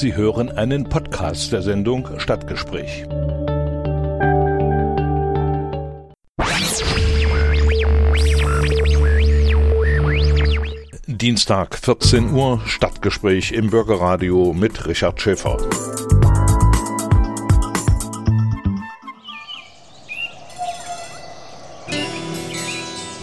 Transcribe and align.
Sie 0.00 0.14
hören 0.14 0.48
einen 0.48 0.88
Podcast 0.88 1.50
der 1.50 1.60
Sendung 1.60 2.20
Stadtgespräch. 2.20 3.04
Dienstag 11.08 11.76
14 11.76 12.32
Uhr 12.32 12.62
Stadtgespräch 12.64 13.50
im 13.50 13.70
Bürgerradio 13.70 14.52
mit 14.52 14.86
Richard 14.86 15.20
Schäfer. 15.20 15.56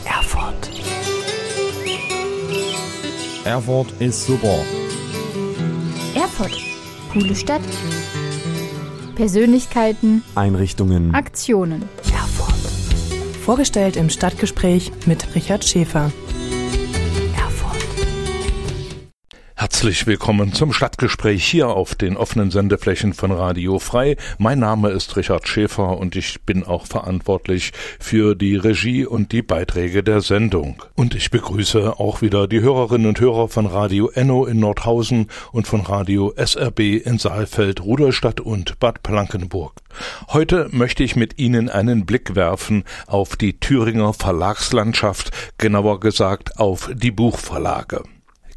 Erfurt. 0.03 0.69
Erfurt 3.45 3.93
ist 3.99 4.25
super. 4.25 4.59
Coole 7.15 7.33
Stadt. 7.33 7.61
Persönlichkeiten. 9.15 10.21
Einrichtungen. 10.35 11.15
Aktionen. 11.15 11.83
Erfurt. 12.11 12.53
Vorgestellt 13.45 13.95
im 13.95 14.09
Stadtgespräch 14.09 14.91
mit 15.05 15.33
Richard 15.33 15.63
Schäfer. 15.63 16.11
Herzlich 19.85 20.07
willkommen 20.07 20.51
zum 20.51 20.73
Stadtgespräch 20.73 21.45
hier 21.45 21.67
auf 21.67 21.93
den 21.93 22.17
offenen 22.17 22.49
Sendeflächen 22.49 23.13
von 23.13 23.31
Radio 23.31 23.77
Frei. 23.77 24.17
Mein 24.39 24.57
Name 24.57 24.89
ist 24.89 25.15
Richard 25.15 25.47
Schäfer 25.47 25.99
und 25.99 26.15
ich 26.15 26.41
bin 26.41 26.63
auch 26.63 26.87
verantwortlich 26.87 27.71
für 27.99 28.33
die 28.33 28.55
Regie 28.55 29.05
und 29.05 29.31
die 29.31 29.43
Beiträge 29.43 30.01
der 30.01 30.21
Sendung. 30.21 30.81
Und 30.95 31.13
ich 31.13 31.29
begrüße 31.29 31.99
auch 31.99 32.23
wieder 32.23 32.47
die 32.47 32.61
Hörerinnen 32.61 33.05
und 33.05 33.19
Hörer 33.19 33.47
von 33.47 33.67
Radio 33.67 34.09
Enno 34.09 34.47
in 34.47 34.59
Nordhausen 34.59 35.27
und 35.51 35.67
von 35.67 35.81
Radio 35.81 36.33
SRB 36.35 37.05
in 37.05 37.19
Saalfeld, 37.19 37.83
Rudolstadt 37.83 38.39
und 38.41 38.79
Bad 38.79 39.03
Blankenburg. 39.03 39.73
Heute 40.29 40.67
möchte 40.71 41.03
ich 41.03 41.15
mit 41.15 41.37
Ihnen 41.37 41.69
einen 41.69 42.07
Blick 42.07 42.35
werfen 42.35 42.85
auf 43.05 43.35
die 43.35 43.59
Thüringer 43.59 44.15
Verlagslandschaft, 44.15 45.29
genauer 45.59 45.99
gesagt 45.99 46.59
auf 46.59 46.89
die 46.91 47.11
Buchverlage. 47.11 48.01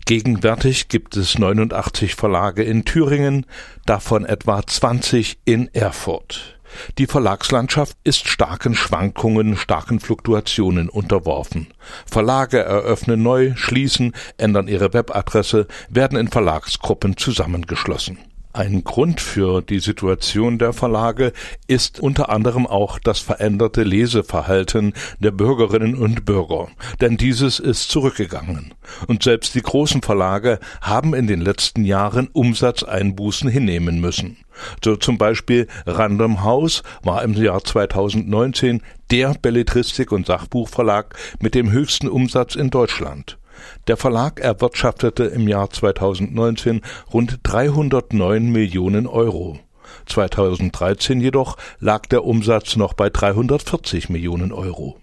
Gegenwärtig 0.09 0.89
gibt 0.89 1.19
es 1.19 1.39
89 1.39 2.15
Verlage 2.15 2.63
in 2.63 2.87
Thüringen, 2.87 3.45
davon 3.85 4.25
etwa 4.25 4.67
20 4.67 5.41
in 5.45 5.69
Erfurt. 5.75 6.59
Die 6.97 7.07
Verlagslandschaft 7.07 7.95
ist 8.05 8.27
starken 8.27 8.75
Schwankungen, 8.75 9.55
starken 9.59 10.01
Fluktuationen 10.01 10.89
unterworfen. 10.89 11.67
Verlage 12.07 12.59
eröffnen 12.61 13.23
neu, 13.23 13.53
schließen, 13.55 14.15
ändern 14.39 14.67
ihre 14.67 14.95
Webadresse, 14.95 15.67
werden 15.91 16.17
in 16.17 16.29
Verlagsgruppen 16.29 17.19
zusammengeschlossen. 17.19 18.17
Ein 18.59 18.83
Grund 18.83 19.21
für 19.21 19.63
die 19.63 19.79
Situation 19.79 20.59
der 20.59 20.73
Verlage 20.73 21.33
ist 21.69 22.01
unter 22.01 22.29
anderem 22.29 22.67
auch 22.67 22.99
das 22.99 23.21
veränderte 23.21 23.85
Leseverhalten 23.85 24.95
der 25.21 25.31
Bürgerinnen 25.31 25.95
und 25.95 26.25
Bürger, 26.25 26.67
denn 27.01 27.17
dieses 27.17 27.61
ist 27.61 27.89
zurückgegangen. 27.89 28.75
Und 29.07 29.23
selbst 29.23 29.55
die 29.55 29.63
großen 29.63 30.03
Verlage 30.03 30.59
haben 30.81 31.15
in 31.15 31.29
den 31.29 31.41
letzten 31.41 31.85
Jahren 31.85 32.27
Umsatzeinbußen 32.33 33.49
hinnehmen 33.49 34.01
müssen. 34.01 34.39
So 34.85 34.97
zum 34.97 35.19
Beispiel 35.19 35.69
Random 35.87 36.43
House 36.43 36.83
war 37.05 37.23
im 37.23 37.35
Jahr 37.35 37.63
2019 37.63 38.83
der 39.13 39.35
Belletristik- 39.35 40.11
und 40.11 40.27
Sachbuchverlag 40.27 41.15
mit 41.39 41.55
dem 41.55 41.71
höchsten 41.71 42.09
Umsatz 42.09 42.57
in 42.57 42.71
Deutschland. 42.71 43.38
Der 43.87 43.97
Verlag 43.97 44.41
erwirtschaftete 44.41 45.25
im 45.25 45.49
Jahr 45.49 45.71
2019 45.71 46.83
rund 47.13 47.41
309 47.43 48.51
Millionen 48.51 49.07
Euro. 49.07 49.59
2013 50.07 51.21
jedoch 51.21 51.57
lag 51.81 52.07
der 52.07 52.25
Umsatz 52.25 52.77
noch 52.77 52.95
bei 52.95 53.11
340 53.11 54.09
Millionen 54.09 54.53
Euro. 54.53 54.99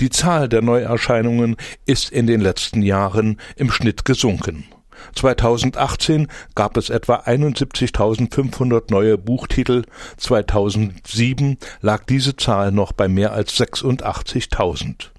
Die 0.00 0.10
Zahl 0.10 0.48
der 0.48 0.62
Neuerscheinungen 0.62 1.56
ist 1.86 2.10
in 2.10 2.26
den 2.26 2.40
letzten 2.40 2.82
Jahren 2.82 3.38
im 3.56 3.70
Schnitt 3.70 4.04
gesunken. 4.04 4.64
2018 5.14 6.28
gab 6.54 6.76
es 6.76 6.90
etwa 6.90 7.16
71.500 7.16 8.84
neue 8.90 9.18
Buchtitel, 9.18 9.84
2007 10.16 11.58
lag 11.80 12.04
diese 12.04 12.36
Zahl 12.36 12.72
noch 12.72 12.92
bei 12.92 13.08
mehr 13.08 13.32
als 13.32 13.58
86.000. 13.58 15.10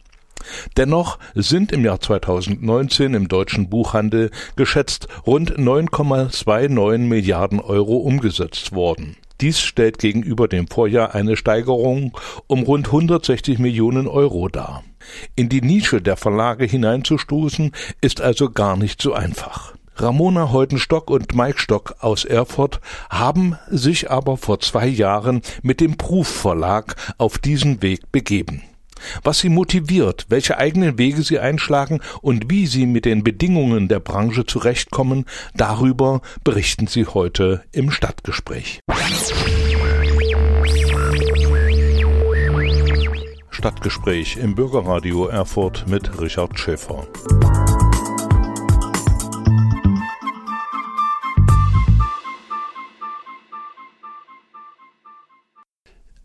Dennoch 0.77 1.19
sind 1.35 1.71
im 1.71 1.83
Jahr 1.85 1.99
2019 1.99 3.13
im 3.13 3.27
deutschen 3.27 3.69
Buchhandel 3.69 4.31
geschätzt 4.55 5.07
rund 5.25 5.57
9,29 5.57 6.97
Milliarden 6.99 7.59
Euro 7.59 7.97
umgesetzt 7.97 8.73
worden. 8.73 9.17
Dies 9.41 9.59
stellt 9.59 9.97
gegenüber 9.97 10.47
dem 10.47 10.67
Vorjahr 10.67 11.15
eine 11.15 11.35
Steigerung 11.35 12.15
um 12.45 12.61
rund 12.61 12.87
160 12.87 13.57
Millionen 13.57 14.07
Euro 14.07 14.49
dar. 14.49 14.83
In 15.35 15.49
die 15.49 15.61
Nische 15.61 15.99
der 15.99 16.15
Verlage 16.15 16.65
hineinzustoßen 16.65 17.71
ist 18.01 18.21
also 18.21 18.51
gar 18.51 18.77
nicht 18.77 19.01
so 19.01 19.13
einfach. 19.13 19.73
Ramona 19.95 20.51
Heutenstock 20.51 21.09
und 21.09 21.33
Mike 21.35 21.59
Stock 21.59 21.95
aus 21.99 22.23
Erfurt 22.23 22.81
haben 23.09 23.57
sich 23.69 24.11
aber 24.11 24.37
vor 24.37 24.59
zwei 24.59 24.87
Jahren 24.87 25.41
mit 25.63 25.79
dem 25.81 25.97
Proof 25.97 26.27
Verlag 26.27 26.95
auf 27.17 27.39
diesen 27.39 27.81
Weg 27.81 28.11
begeben 28.11 28.61
was 29.23 29.39
sie 29.39 29.49
motiviert, 29.49 30.25
welche 30.29 30.57
eigenen 30.57 30.97
Wege 30.97 31.21
sie 31.23 31.39
einschlagen 31.39 32.01
und 32.21 32.49
wie 32.49 32.67
sie 32.67 32.85
mit 32.85 33.05
den 33.05 33.23
Bedingungen 33.23 33.87
der 33.87 33.99
Branche 33.99 34.45
zurechtkommen, 34.45 35.25
darüber 35.55 36.21
berichten 36.43 36.87
sie 36.87 37.05
heute 37.05 37.63
im 37.71 37.91
Stadtgespräch. 37.91 38.79
Stadtgespräch 43.49 44.37
im 44.37 44.55
Bürgerradio 44.55 45.27
Erfurt 45.27 45.85
mit 45.87 46.19
Richard 46.19 46.57
Schäfer. 46.57 47.07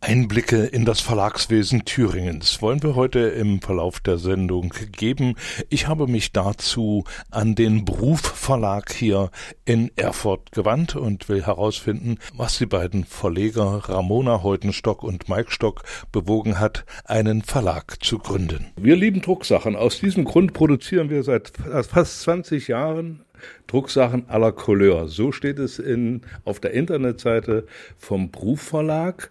Einblicke 0.06 0.66
in 0.66 0.84
das 0.84 1.00
Verlagswesen 1.00 1.84
Thüringens 1.84 2.62
wollen 2.62 2.80
wir 2.84 2.94
heute 2.94 3.18
im 3.18 3.60
Verlauf 3.60 3.98
der 3.98 4.18
Sendung 4.18 4.72
geben. 4.92 5.34
Ich 5.68 5.88
habe 5.88 6.06
mich 6.06 6.30
dazu 6.30 7.02
an 7.32 7.56
den 7.56 7.84
Bruf 7.84 8.20
Verlag 8.20 8.92
hier 8.92 9.32
in 9.64 9.90
Erfurt 9.96 10.52
gewandt 10.52 10.94
und 10.94 11.28
will 11.28 11.44
herausfinden, 11.44 12.18
was 12.32 12.56
die 12.56 12.66
beiden 12.66 13.02
Verleger 13.02 13.82
Ramona 13.88 14.44
Heutenstock 14.44 15.02
und 15.02 15.28
Mike 15.28 15.50
Stock 15.50 15.82
bewogen 16.12 16.60
hat, 16.60 16.84
einen 17.04 17.42
Verlag 17.42 17.96
zu 18.04 18.18
gründen. 18.18 18.66
Wir 18.76 18.94
lieben 18.94 19.22
Drucksachen. 19.22 19.74
Aus 19.74 19.98
diesem 19.98 20.24
Grund 20.24 20.52
produzieren 20.52 21.10
wir 21.10 21.24
seit 21.24 21.50
fast 21.88 22.20
20 22.20 22.68
Jahren 22.68 23.24
Drucksachen 23.66 24.28
aller 24.28 24.52
Couleur. 24.52 25.08
So 25.08 25.32
steht 25.32 25.58
es 25.58 25.78
in, 25.78 26.22
auf 26.44 26.60
der 26.60 26.72
Internetseite 26.72 27.66
vom 27.98 28.30
Bruf 28.30 28.62
Verlag 28.62 29.30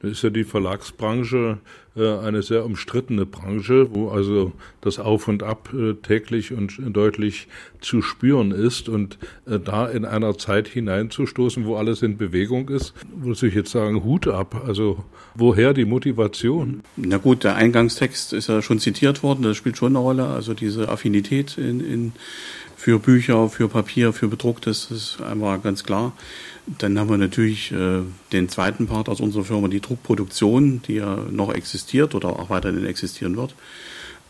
da 0.00 0.08
ist 0.08 0.22
ja 0.22 0.30
die 0.30 0.44
Verlagsbranche 0.44 1.58
äh, 1.96 2.18
eine 2.18 2.42
sehr 2.42 2.64
umstrittene 2.64 3.26
Branche, 3.26 3.92
wo 3.92 4.10
also 4.10 4.52
das 4.80 5.00
Auf 5.00 5.26
und 5.26 5.42
Ab 5.42 5.70
äh, 5.74 5.94
täglich 5.94 6.52
und 6.52 6.78
deutlich 6.94 7.48
zu 7.80 8.00
spüren 8.00 8.52
ist. 8.52 8.88
Und 8.88 9.18
äh, 9.46 9.58
da 9.58 9.86
in 9.86 10.04
einer 10.04 10.38
Zeit 10.38 10.68
hineinzustoßen, 10.68 11.64
wo 11.64 11.76
alles 11.76 12.02
in 12.02 12.16
Bewegung 12.16 12.68
ist, 12.68 12.94
muss 13.16 13.42
ich 13.42 13.54
jetzt 13.54 13.72
sagen, 13.72 14.04
Hut 14.04 14.28
ab. 14.28 14.62
Also 14.66 15.04
woher 15.34 15.74
die 15.74 15.84
Motivation? 15.84 16.82
Na 16.96 17.16
gut, 17.16 17.42
der 17.42 17.56
Eingangstext 17.56 18.32
ist 18.32 18.48
ja 18.48 18.62
schon 18.62 18.78
zitiert 18.78 19.24
worden, 19.24 19.42
das 19.42 19.56
spielt 19.56 19.76
schon 19.76 19.96
eine 19.96 19.98
Rolle. 19.98 20.26
Also 20.26 20.54
diese 20.54 20.88
Affinität 20.88 21.58
in, 21.58 21.80
in 21.80 22.12
für 22.78 23.00
Bücher, 23.00 23.48
für 23.48 23.68
Papier, 23.68 24.12
für 24.12 24.28
bedrucktes, 24.28 24.86
das 24.88 24.98
ist 24.98 25.20
einfach 25.20 25.60
ganz 25.60 25.82
klar. 25.82 26.12
Dann 26.78 26.96
haben 26.96 27.10
wir 27.10 27.18
natürlich 27.18 27.72
äh, 27.72 28.02
den 28.32 28.48
zweiten 28.48 28.86
Part 28.86 29.08
aus 29.08 29.20
unserer 29.20 29.44
Firma, 29.44 29.66
die 29.66 29.80
Druckproduktion, 29.80 30.80
die 30.86 30.94
ja 30.94 31.16
noch 31.28 31.52
existiert 31.52 32.14
oder 32.14 32.28
auch 32.28 32.50
weiterhin 32.50 32.86
existieren 32.86 33.36
wird, 33.36 33.56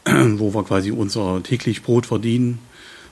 wo 0.39 0.55
wir 0.55 0.65
quasi 0.65 0.93
unser 0.93 1.43
täglich 1.43 1.83
Brot 1.83 2.07
verdienen, 2.07 2.59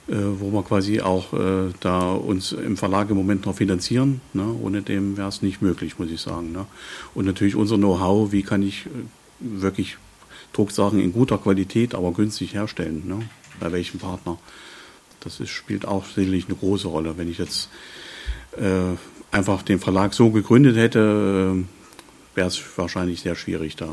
äh, 0.09 0.15
wo 0.17 0.53
wir 0.53 0.62
quasi 0.62 1.03
auch 1.03 1.35
äh, 1.35 1.71
da 1.81 2.12
uns 2.12 2.53
im 2.53 2.79
Verlag 2.79 3.11
im 3.11 3.19
Moment 3.19 3.44
noch 3.44 3.56
finanzieren. 3.56 4.23
Ne? 4.32 4.56
Ohne 4.62 4.81
dem 4.81 5.19
wäre 5.19 5.29
es 5.29 5.43
nicht 5.43 5.61
möglich, 5.61 5.99
muss 5.99 6.11
ich 6.11 6.23
sagen. 6.23 6.53
Ne? 6.53 6.65
Und 7.15 7.27
natürlich 7.27 7.56
unser 7.56 7.77
Know-how, 7.77 8.32
wie 8.32 8.43
kann 8.43 8.62
ich 8.62 8.87
äh, 8.87 8.91
wirklich 9.39 9.99
Drucksachen 10.55 10.99
in 10.99 11.12
guter 11.12 11.37
Qualität, 11.37 11.94
aber 11.94 12.12
günstig 12.12 12.55
herstellen, 12.55 13.03
ne? 13.06 13.29
bei 13.61 13.71
welchem 13.71 14.00
Partner. 14.00 14.39
Das 15.26 15.40
ist, 15.40 15.50
spielt 15.50 15.87
auch 15.87 16.05
sicherlich 16.05 16.46
eine 16.46 16.55
große 16.55 16.87
Rolle. 16.87 17.19
Wenn 17.19 17.28
ich 17.28 17.38
jetzt 17.38 17.69
äh, 18.56 18.96
einfach 19.32 19.62
den 19.62 19.81
Verlag 19.81 20.14
so 20.14 20.31
gegründet 20.31 20.76
hätte, 20.76 21.56
äh, 21.58 22.37
wäre 22.37 22.46
es 22.46 22.61
wahrscheinlich 22.76 23.23
sehr 23.23 23.34
schwierig, 23.34 23.75
da 23.75 23.88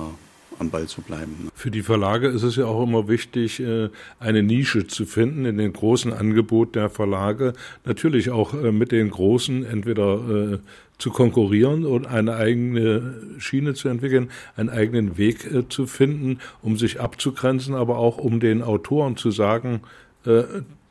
am 0.59 0.69
Ball 0.69 0.85
zu 0.85 1.01
bleiben. 1.01 1.50
Für 1.56 1.71
die 1.71 1.81
Verlage 1.81 2.27
ist 2.27 2.44
es 2.44 2.56
ja 2.56 2.65
auch 2.65 2.83
immer 2.83 3.07
wichtig, 3.07 3.59
äh, 3.59 3.89
eine 4.19 4.44
Nische 4.44 4.85
zu 4.85 5.07
finden 5.07 5.45
in 5.45 5.57
den 5.57 5.74
großen 5.74 6.13
Angebot 6.13 6.75
der 6.75 6.91
Verlage. 6.91 7.53
Natürlich 7.83 8.29
auch 8.29 8.53
äh, 8.53 8.71
mit 8.71 8.91
den 8.91 9.09
großen 9.09 9.65
entweder 9.65 10.53
äh, 10.53 10.59
zu 11.00 11.09
konkurrieren 11.09 11.83
und 11.83 12.06
eine 12.06 12.36
eigene 12.36 13.15
Schiene 13.39 13.74
zu 13.74 13.89
entwickeln, 13.89 14.29
einen 14.56 14.69
eigenen 14.69 15.18
Weg 15.18 15.50
zu 15.69 15.88
finden, 15.88 16.38
um 16.62 16.77
sich 16.77 17.01
abzugrenzen, 17.01 17.74
aber 17.74 17.97
auch 17.97 18.19
um 18.19 18.39
den 18.39 18.62
Autoren 18.62 19.18
zu 19.18 19.31
sagen, 19.31 19.81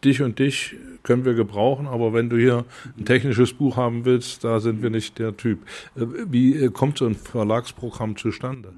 dich 0.04 0.22
und 0.22 0.38
dich 0.38 0.76
können 1.02 1.24
wir 1.24 1.34
gebrauchen, 1.34 1.86
aber 1.86 2.12
wenn 2.12 2.30
du 2.30 2.36
hier 2.36 2.64
ein 2.98 3.04
technisches 3.04 3.52
Buch 3.52 3.76
haben 3.76 4.04
willst, 4.04 4.44
da 4.44 4.60
sind 4.60 4.82
wir 4.82 4.90
nicht 4.90 5.18
der 5.18 5.36
Typ. 5.36 5.58
Wie 5.94 6.68
kommt 6.68 6.98
so 6.98 7.06
ein 7.06 7.14
Verlagsprogramm 7.14 8.16
zustande? 8.16 8.72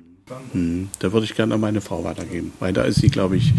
Hm, 0.52 0.88
da 1.00 1.12
würde 1.12 1.24
ich 1.26 1.34
gerne 1.34 1.54
an 1.54 1.60
meine 1.60 1.80
Frau 1.80 2.02
weitergeben, 2.02 2.52
weil 2.60 2.72
da 2.72 2.82
ist 2.82 3.00
sie, 3.00 3.08
glaube 3.08 3.36
ich. 3.36 3.52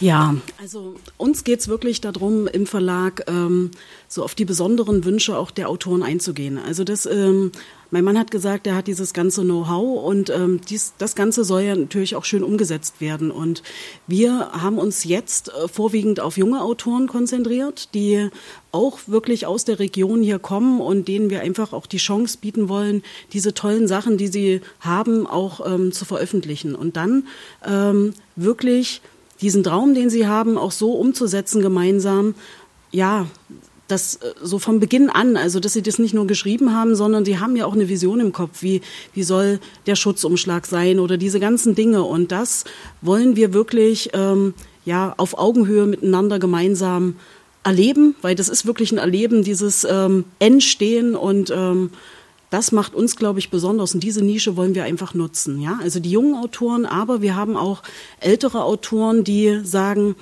Ja, 0.00 0.34
also 0.58 0.94
uns 1.18 1.44
geht 1.44 1.60
es 1.60 1.68
wirklich 1.68 2.00
darum, 2.00 2.46
im 2.46 2.66
Verlag 2.66 3.24
ähm, 3.28 3.70
so 4.08 4.24
auf 4.24 4.34
die 4.34 4.46
besonderen 4.46 5.04
Wünsche 5.04 5.36
auch 5.36 5.50
der 5.50 5.68
Autoren 5.68 6.02
einzugehen. 6.02 6.56
Also 6.56 6.84
das, 6.84 7.04
ähm, 7.04 7.52
mein 7.90 8.04
Mann 8.04 8.18
hat 8.18 8.30
gesagt, 8.30 8.66
er 8.66 8.76
hat 8.76 8.86
dieses 8.86 9.12
ganze 9.12 9.42
Know-how 9.42 10.02
und 10.02 10.30
ähm, 10.30 10.62
dies, 10.66 10.94
das 10.96 11.14
Ganze 11.14 11.44
soll 11.44 11.62
ja 11.62 11.76
natürlich 11.76 12.16
auch 12.16 12.24
schön 12.24 12.42
umgesetzt 12.42 13.02
werden. 13.02 13.30
Und 13.30 13.62
wir 14.06 14.52
haben 14.52 14.78
uns 14.78 15.04
jetzt 15.04 15.50
äh, 15.50 15.68
vorwiegend 15.68 16.18
auf 16.18 16.38
junge 16.38 16.62
Autoren 16.62 17.06
konzentriert, 17.06 17.92
die 17.92 18.30
auch 18.72 19.00
wirklich 19.06 19.44
aus 19.44 19.66
der 19.66 19.80
Region 19.80 20.22
hier 20.22 20.38
kommen 20.38 20.80
und 20.80 21.08
denen 21.08 21.28
wir 21.28 21.42
einfach 21.42 21.74
auch 21.74 21.86
die 21.86 21.98
Chance 21.98 22.38
bieten 22.40 22.70
wollen, 22.70 23.02
diese 23.34 23.52
tollen 23.52 23.86
Sachen, 23.86 24.16
die 24.16 24.28
sie 24.28 24.62
haben, 24.80 25.26
auch 25.26 25.66
ähm, 25.70 25.92
zu 25.92 26.06
veröffentlichen. 26.06 26.74
Und 26.74 26.96
dann 26.96 27.26
ähm, 27.66 28.14
wirklich 28.34 29.02
diesen 29.40 29.62
Traum, 29.62 29.94
den 29.94 30.10
sie 30.10 30.26
haben, 30.26 30.58
auch 30.58 30.72
so 30.72 30.92
umzusetzen 30.92 31.62
gemeinsam, 31.62 32.34
ja, 32.90 33.26
das 33.90 34.16
äh, 34.16 34.34
so 34.42 34.58
vom 34.58 34.80
Beginn 34.80 35.10
an, 35.10 35.36
also 35.36 35.60
dass 35.60 35.72
sie 35.72 35.82
das 35.82 35.98
nicht 35.98 36.14
nur 36.14 36.26
geschrieben 36.26 36.74
haben, 36.74 36.94
sondern 36.94 37.24
sie 37.24 37.38
haben 37.38 37.56
ja 37.56 37.66
auch 37.66 37.74
eine 37.74 37.88
Vision 37.88 38.20
im 38.20 38.32
Kopf, 38.32 38.62
wie, 38.62 38.80
wie 39.14 39.22
soll 39.22 39.60
der 39.86 39.96
Schutzumschlag 39.96 40.66
sein 40.66 40.98
oder 40.98 41.16
diese 41.16 41.40
ganzen 41.40 41.74
Dinge. 41.74 42.02
Und 42.02 42.32
das 42.32 42.64
wollen 43.02 43.36
wir 43.36 43.52
wirklich 43.52 44.10
ähm, 44.12 44.54
ja, 44.84 45.14
auf 45.16 45.38
Augenhöhe 45.38 45.86
miteinander 45.86 46.38
gemeinsam 46.38 47.16
erleben, 47.62 48.14
weil 48.22 48.34
das 48.34 48.48
ist 48.48 48.66
wirklich 48.66 48.90
ein 48.92 48.98
Erleben, 48.98 49.44
dieses 49.44 49.84
ähm, 49.84 50.24
Entstehen 50.38 51.14
und 51.14 51.50
ähm, 51.50 51.90
das 52.50 52.72
macht 52.72 52.94
uns, 52.94 53.16
glaube 53.16 53.38
ich, 53.38 53.50
besonders. 53.50 53.94
Und 53.94 54.02
diese 54.02 54.22
Nische 54.24 54.56
wollen 54.56 54.74
wir 54.74 54.84
einfach 54.84 55.14
nutzen. 55.14 55.60
Ja, 55.60 55.78
also 55.80 56.00
die 56.00 56.10
jungen 56.10 56.34
Autoren, 56.34 56.84
aber 56.84 57.22
wir 57.22 57.36
haben 57.36 57.56
auch 57.56 57.82
ältere 58.18 58.64
Autoren, 58.64 59.24
die 59.24 59.60
sagen, 59.62 60.16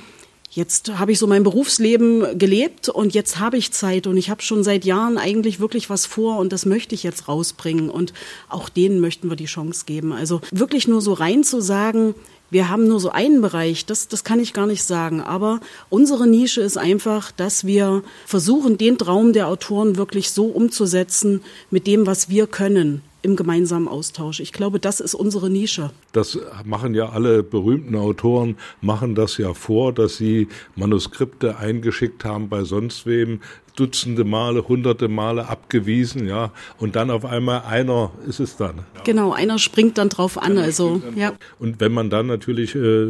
jetzt 0.51 0.99
habe 0.99 1.13
ich 1.13 1.19
so 1.19 1.27
mein 1.27 1.43
Berufsleben 1.43 2.39
gelebt 2.39 2.89
und 2.89 3.15
jetzt 3.15 3.39
habe 3.39 3.57
ich 3.57 3.73
Zeit 3.73 4.07
und 4.07 4.17
ich 4.17 4.31
habe 4.31 4.43
schon 4.43 4.65
seit 4.65 4.85
Jahren 4.85 5.19
eigentlich 5.19 5.61
wirklich 5.61 5.91
was 5.91 6.07
vor 6.07 6.39
und 6.39 6.53
das 6.53 6.67
möchte 6.67 6.95
ich 6.95 7.03
jetzt 7.03 7.29
rausbringen 7.29 7.91
und 7.91 8.13
auch 8.49 8.69
denen 8.69 9.01
möchten 9.01 9.29
wir 9.29 9.37
die 9.37 9.47
Chance 9.47 9.85
geben. 9.87 10.13
Also 10.13 10.41
wirklich 10.51 10.89
nur 10.89 11.01
so 11.01 11.13
rein 11.13 11.45
zu 11.45 11.61
sagen, 11.61 12.15
wir 12.51 12.69
haben 12.69 12.89
nur 12.89 13.01
so 13.01 13.11
einen 13.11 13.41
Bereich, 13.41 13.87
das, 13.87 14.09
das 14.09 14.25
kann 14.25 14.41
ich 14.41 14.53
gar 14.53 14.67
nicht 14.67 14.83
sagen. 14.83 15.21
Aber 15.21 15.61
unsere 15.91 16.27
Nische 16.27 16.63
ist 16.63 16.79
einfach, 16.79 17.31
dass 17.33 17.67
wir 17.67 18.03
versuchen, 18.27 18.79
den 18.79 18.99
Traum 18.99 19.33
der 19.33 19.49
Autoren 19.49 19.97
wirklich 19.97 20.31
so 20.31 20.47
umzusetzen 20.47 21.43
mit 21.71 21.87
dem, 21.87 22.07
was 22.07 22.29
wir 22.29 22.47
können 22.47 23.03
im 23.21 23.37
gemeinsamen 23.37 23.89
Austausch. 23.89 24.41
Ich 24.41 24.53
glaube, 24.53 24.79
das 24.79 25.01
ist 25.01 25.15
unsere 25.15 25.51
Nische. 25.51 25.91
Das 26.13 26.39
machen 26.65 26.95
ja 26.95 27.09
alle 27.09 27.43
berühmten 27.43 27.97
Autoren, 27.97 28.57
machen 28.81 29.15
das 29.15 29.39
ja 29.39 29.55
vor, 29.55 29.93
dass 29.93 30.17
sie 30.17 30.49
Manuskripte 30.77 31.59
eingeschickt 31.59 32.25
haben 32.25 32.49
bei 32.49 32.63
sonst 32.63 33.07
wem, 33.07 33.41
Dutzende 33.79 34.25
Male, 34.25 34.67
hunderte 34.67 35.07
Male 35.09 35.49
abgewiesen, 35.49 36.27
ja, 36.27 36.51
und 36.79 36.97
dann 36.97 37.11
auf 37.11 37.25
einmal 37.25 37.63
einer 37.63 38.11
ist 38.27 38.41
es 38.41 38.57
dann. 38.57 38.81
Genau, 39.05 39.33
einer 39.33 39.59
springt 39.59 39.99
dann 39.99 40.09
drauf 40.09 40.37
an, 40.37 40.59
also, 40.59 41.01
ja. 41.15 41.33
Und 41.61 41.81
wenn 41.81 41.93
man 41.93 42.11
dann 42.11 42.27
natürlich 42.27 42.75
äh, 42.75 43.07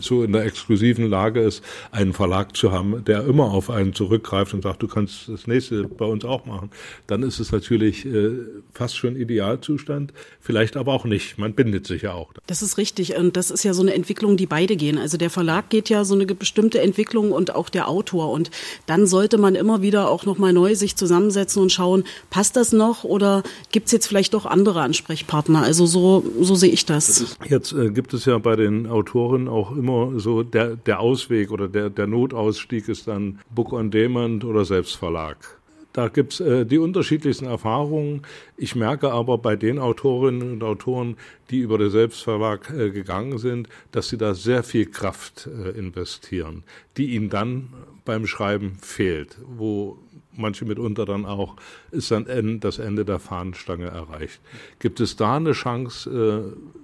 so 0.00 0.22
in 0.22 0.32
der 0.32 0.44
exklusiven 0.44 1.08
Lage 1.08 1.40
ist, 1.40 1.64
einen 1.90 2.12
Verlag 2.12 2.56
zu 2.56 2.70
haben, 2.70 3.04
der 3.04 3.24
immer 3.24 3.50
auf 3.50 3.68
einen 3.68 3.94
zurückgreift 3.94 4.54
und 4.54 4.62
sagt, 4.62 4.82
du 4.82 4.88
kannst 4.88 5.28
das 5.28 5.46
nächste 5.46 5.84
bei 5.84 6.04
uns 6.04 6.24
auch 6.24 6.46
machen, 6.46 6.70
dann 7.06 7.22
ist 7.22 7.40
es 7.40 7.50
natürlich 7.50 8.06
äh, 8.06 8.30
fast 8.72 8.96
schon 8.96 9.16
Idealzustand, 9.16 10.12
vielleicht 10.40 10.76
aber 10.76 10.92
auch 10.92 11.04
nicht. 11.04 11.38
Man 11.38 11.54
bindet 11.54 11.86
sich 11.86 12.02
ja 12.02 12.12
auch. 12.12 12.32
Das 12.46 12.62
ist 12.62 12.78
richtig 12.78 13.16
und 13.16 13.36
das 13.36 13.50
ist 13.50 13.64
ja 13.64 13.74
so 13.74 13.82
eine 13.82 13.94
Entwicklung, 13.94 14.36
die 14.36 14.46
beide 14.46 14.76
gehen. 14.76 14.98
Also 14.98 15.16
der 15.16 15.30
Verlag 15.30 15.68
geht 15.68 15.88
ja 15.88 16.04
so 16.04 16.14
eine 16.14 16.26
bestimmte 16.26 16.80
Entwicklung 16.80 17.32
und 17.32 17.54
auch 17.54 17.68
der 17.68 17.88
Autor 17.88 18.30
und 18.30 18.50
dann 18.86 19.06
sollte 19.06 19.38
man 19.38 19.54
immer 19.54 19.82
wieder 19.82 20.10
auch 20.12 20.26
nochmal 20.26 20.52
neu 20.52 20.74
sich 20.74 20.96
zusammensetzen 20.96 21.62
und 21.62 21.72
schauen, 21.72 22.04
passt 22.30 22.56
das 22.56 22.72
noch 22.72 23.04
oder 23.04 23.42
gibt 23.70 23.86
es 23.86 23.92
jetzt 23.92 24.06
vielleicht 24.06 24.34
doch 24.34 24.46
andere 24.46 24.82
Ansprechpartner? 24.82 25.62
Also 25.62 25.86
so, 25.86 26.24
so 26.40 26.54
sehe 26.54 26.70
ich 26.70 26.86
das. 26.86 27.36
Jetzt 27.48 27.72
äh, 27.72 27.90
gibt 27.90 28.14
es 28.14 28.24
ja 28.24 28.38
bei 28.38 28.56
den 28.56 28.86
Autoren 28.86 29.48
auch 29.48 29.72
immer 29.72 30.12
so 30.20 30.42
der, 30.42 30.76
der 30.76 31.00
Ausweg 31.00 31.50
oder 31.50 31.68
der, 31.68 31.90
der 31.90 32.06
Notausstieg 32.06 32.88
ist 32.88 33.08
dann 33.08 33.40
Book 33.54 33.72
on 33.72 33.90
Demand 33.90 34.44
oder 34.44 34.64
Selbstverlag. 34.64 35.61
Da 35.92 36.08
gibt's 36.08 36.40
äh, 36.40 36.64
die 36.64 36.78
unterschiedlichsten 36.78 37.46
Erfahrungen. 37.46 38.22
Ich 38.56 38.74
merke 38.74 39.12
aber 39.12 39.38
bei 39.38 39.56
den 39.56 39.78
Autorinnen 39.78 40.52
und 40.52 40.62
Autoren, 40.62 41.16
die 41.50 41.58
über 41.58 41.78
den 41.78 41.90
Selbstverlag 41.90 42.70
äh, 42.70 42.90
gegangen 42.90 43.38
sind, 43.38 43.68
dass 43.90 44.08
sie 44.08 44.16
da 44.16 44.34
sehr 44.34 44.62
viel 44.62 44.86
Kraft 44.86 45.46
äh, 45.46 45.70
investieren, 45.70 46.64
die 46.96 47.14
ihnen 47.14 47.28
dann 47.28 47.68
beim 48.04 48.26
Schreiben 48.26 48.78
fehlt, 48.80 49.36
wo 49.46 49.98
manche 50.34 50.64
mitunter 50.64 51.04
dann 51.04 51.26
auch 51.26 51.56
ist 51.90 52.10
dann 52.10 52.60
das 52.60 52.78
Ende 52.78 53.04
der 53.04 53.18
Fahnenstange 53.18 53.86
erreicht. 53.86 54.40
Gibt 54.78 55.00
es 55.00 55.16
da 55.16 55.36
eine 55.36 55.52
Chance, 55.52 56.54
äh, 56.56 56.81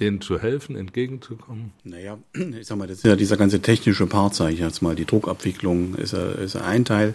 denen 0.00 0.20
zu 0.20 0.40
helfen, 0.40 0.76
entgegenzukommen? 0.76 1.72
Naja, 1.84 2.18
ich 2.34 2.66
sag 2.66 2.78
mal, 2.78 2.86
das 2.86 2.98
ist 2.98 3.04
ja 3.04 3.16
dieser 3.16 3.36
ganze 3.36 3.60
technische 3.60 4.06
Part, 4.06 4.34
sage 4.34 4.52
ich 4.52 4.60
jetzt 4.60 4.82
mal. 4.82 4.94
Die 4.94 5.04
Druckabwicklung 5.04 5.94
ist, 5.94 6.12
ist 6.12 6.56
ein 6.56 6.84
Teil. 6.84 7.14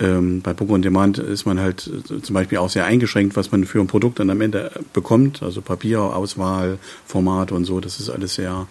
Ähm, 0.00 0.40
bei 0.40 0.54
Book 0.54 0.70
on 0.70 0.80
Demand 0.80 1.18
ist 1.18 1.44
man 1.44 1.60
halt 1.60 1.88
äh, 1.88 2.22
zum 2.22 2.34
Beispiel 2.34 2.58
auch 2.58 2.70
sehr 2.70 2.86
eingeschränkt, 2.86 3.36
was 3.36 3.52
man 3.52 3.64
für 3.64 3.80
ein 3.80 3.86
Produkt 3.86 4.18
dann 4.18 4.30
am 4.30 4.40
Ende 4.40 4.70
bekommt. 4.92 5.42
Also 5.42 5.60
Papierauswahl, 5.60 6.78
Format 7.04 7.52
und 7.52 7.64
so, 7.64 7.80
das 7.80 8.00
ist 8.00 8.08
alles 8.08 8.34
sehr, 8.34 8.66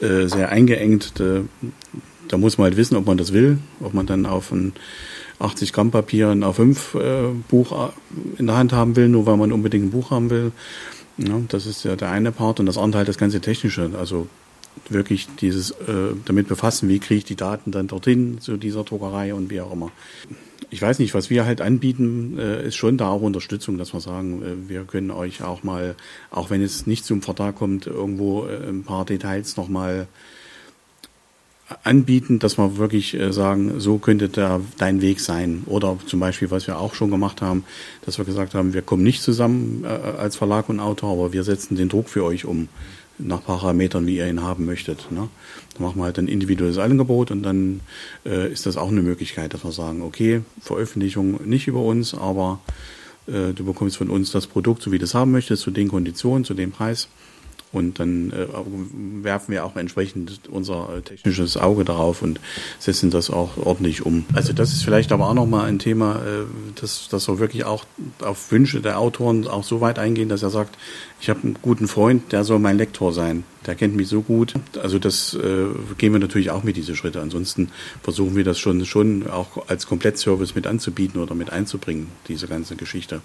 äh, 0.00 0.26
sehr 0.26 0.50
eingeengt. 0.50 1.12
Da, 1.18 1.40
da 2.28 2.36
muss 2.36 2.58
man 2.58 2.66
halt 2.66 2.76
wissen, 2.76 2.96
ob 2.96 3.06
man 3.06 3.16
das 3.16 3.32
will, 3.32 3.58
ob 3.80 3.94
man 3.94 4.06
dann 4.06 4.26
auf 4.26 4.52
ein 4.52 4.74
80 5.38 5.72
Gramm 5.72 5.90
Papier 5.90 6.28
ein 6.28 6.44
A5 6.44 6.98
äh, 6.98 7.34
Buch 7.48 7.72
äh, 7.72 8.38
in 8.38 8.46
der 8.46 8.56
Hand 8.56 8.72
haben 8.72 8.96
will, 8.96 9.08
nur 9.08 9.24
weil 9.26 9.36
man 9.36 9.52
unbedingt 9.52 9.86
ein 9.86 9.90
Buch 9.90 10.10
haben 10.10 10.28
will. 10.30 10.52
Ja, 11.18 11.40
das 11.48 11.66
ist 11.66 11.84
ja 11.84 11.96
der 11.96 12.10
eine 12.10 12.32
Part 12.32 12.60
und 12.60 12.66
das 12.66 12.78
andere 12.78 12.98
halt 12.98 13.08
das 13.08 13.18
ganze 13.18 13.40
Technische. 13.40 13.90
Also 13.98 14.28
wirklich 14.88 15.28
dieses 15.40 15.72
äh, 15.72 16.14
damit 16.24 16.48
befassen, 16.48 16.88
wie 16.88 16.98
kriege 16.98 17.18
ich 17.18 17.24
die 17.24 17.36
Daten 17.36 17.72
dann 17.72 17.88
dorthin 17.88 18.40
zu 18.40 18.56
dieser 18.56 18.84
Druckerei 18.84 19.34
und 19.34 19.50
wie 19.50 19.60
auch 19.60 19.72
immer. 19.72 19.90
Ich 20.70 20.82
weiß 20.82 20.98
nicht, 20.98 21.14
was 21.14 21.30
wir 21.30 21.46
halt 21.46 21.60
anbieten, 21.60 22.38
äh, 22.38 22.66
ist 22.66 22.76
schon 22.76 22.98
da 22.98 23.08
auch 23.08 23.22
Unterstützung, 23.22 23.78
dass 23.78 23.92
wir 23.92 24.00
sagen, 24.00 24.42
äh, 24.42 24.68
wir 24.68 24.84
können 24.84 25.10
euch 25.10 25.42
auch 25.42 25.62
mal, 25.62 25.96
auch 26.30 26.50
wenn 26.50 26.62
es 26.62 26.86
nicht 26.86 27.04
zum 27.04 27.22
Vertrag 27.22 27.56
kommt, 27.56 27.86
irgendwo 27.86 28.46
äh, 28.46 28.68
ein 28.68 28.84
paar 28.84 29.04
Details 29.04 29.56
nochmal 29.56 30.06
anbieten, 31.84 32.38
dass 32.38 32.58
wir 32.58 32.78
wirklich 32.78 33.14
äh, 33.14 33.32
sagen, 33.32 33.78
so 33.78 33.98
könnte 33.98 34.28
da 34.28 34.60
dein 34.78 35.02
Weg 35.02 35.20
sein. 35.20 35.62
Oder 35.66 35.98
zum 36.06 36.20
Beispiel, 36.20 36.50
was 36.50 36.66
wir 36.66 36.78
auch 36.78 36.94
schon 36.94 37.10
gemacht 37.10 37.42
haben, 37.42 37.64
dass 38.04 38.18
wir 38.18 38.24
gesagt 38.24 38.54
haben, 38.54 38.72
wir 38.72 38.82
kommen 38.82 39.02
nicht 39.02 39.22
zusammen 39.22 39.84
äh, 39.84 39.88
als 39.88 40.36
Verlag 40.36 40.68
und 40.68 40.80
Autor, 40.80 41.12
aber 41.12 41.32
wir 41.32 41.44
setzen 41.44 41.76
den 41.76 41.88
Druck 41.88 42.08
für 42.08 42.24
euch 42.24 42.44
um 42.44 42.68
nach 43.18 43.44
Parametern, 43.44 44.06
wie 44.06 44.16
ihr 44.16 44.28
ihn 44.28 44.42
haben 44.42 44.64
möchtet. 44.64 45.10
Ne? 45.10 45.28
Dann 45.74 45.82
machen 45.82 45.98
wir 45.98 46.04
halt 46.04 46.18
ein 46.18 46.28
individuelles 46.28 46.78
Angebot 46.78 47.30
und 47.30 47.42
dann 47.42 47.80
äh, 48.24 48.50
ist 48.50 48.66
das 48.66 48.76
auch 48.76 48.88
eine 48.88 49.02
Möglichkeit, 49.02 49.54
dass 49.54 49.64
wir 49.64 49.72
sagen, 49.72 50.02
okay, 50.02 50.42
Veröffentlichung 50.60 51.40
nicht 51.44 51.66
über 51.66 51.82
uns, 51.82 52.14
aber 52.14 52.60
äh, 53.26 53.52
du 53.52 53.64
bekommst 53.64 53.96
von 53.96 54.08
uns 54.08 54.30
das 54.30 54.46
Produkt, 54.46 54.82
so 54.82 54.92
wie 54.92 54.98
du 54.98 55.04
es 55.04 55.14
haben 55.14 55.32
möchtest, 55.32 55.62
zu 55.62 55.70
den 55.70 55.88
Konditionen, 55.88 56.44
zu 56.44 56.54
dem 56.54 56.70
Preis. 56.70 57.08
Und 57.70 58.00
dann 58.00 58.32
äh, 58.32 58.46
werfen 59.22 59.52
wir 59.52 59.64
auch 59.64 59.76
entsprechend 59.76 60.40
unser 60.50 60.88
äh, 60.96 61.02
technisches 61.02 61.56
Auge 61.56 61.84
darauf 61.84 62.22
und 62.22 62.40
setzen 62.78 63.10
das 63.10 63.30
auch 63.30 63.58
ordentlich 63.58 64.06
um. 64.06 64.24
Also 64.32 64.52
das 64.52 64.72
ist 64.72 64.84
vielleicht 64.84 65.12
aber 65.12 65.28
auch 65.28 65.34
nochmal 65.34 65.68
ein 65.68 65.78
Thema, 65.78 66.16
äh, 66.16 66.44
dass, 66.80 67.08
dass 67.08 67.28
wir 67.28 67.38
wirklich 67.38 67.64
auch 67.64 67.84
auf 68.20 68.50
Wünsche 68.50 68.80
der 68.80 68.98
Autoren 68.98 69.46
auch 69.46 69.64
so 69.64 69.80
weit 69.80 69.98
eingehen, 69.98 70.28
dass 70.30 70.42
er 70.42 70.50
sagt, 70.50 70.78
ich 71.20 71.28
habe 71.28 71.40
einen 71.42 71.58
guten 71.60 71.88
Freund, 71.88 72.32
der 72.32 72.44
soll 72.44 72.58
mein 72.58 72.78
Lektor 72.78 73.12
sein. 73.12 73.44
Der 73.66 73.74
kennt 73.74 73.96
mich 73.96 74.08
so 74.08 74.22
gut. 74.22 74.54
Also 74.80 74.98
das 74.98 75.34
äh, 75.34 75.66
gehen 75.98 76.12
wir 76.12 76.20
natürlich 76.20 76.50
auch 76.50 76.62
mit 76.62 76.76
diese 76.76 76.96
Schritte. 76.96 77.20
Ansonsten 77.20 77.70
versuchen 78.02 78.34
wir 78.34 78.44
das 78.44 78.58
schon 78.58 78.86
schon 78.86 79.28
auch 79.28 79.68
als 79.68 79.86
Komplettservice 79.86 80.54
mit 80.54 80.66
anzubieten 80.66 81.20
oder 81.20 81.34
mit 81.34 81.50
einzubringen, 81.50 82.08
diese 82.28 82.46
ganze 82.46 82.76
Geschichte. 82.76 83.20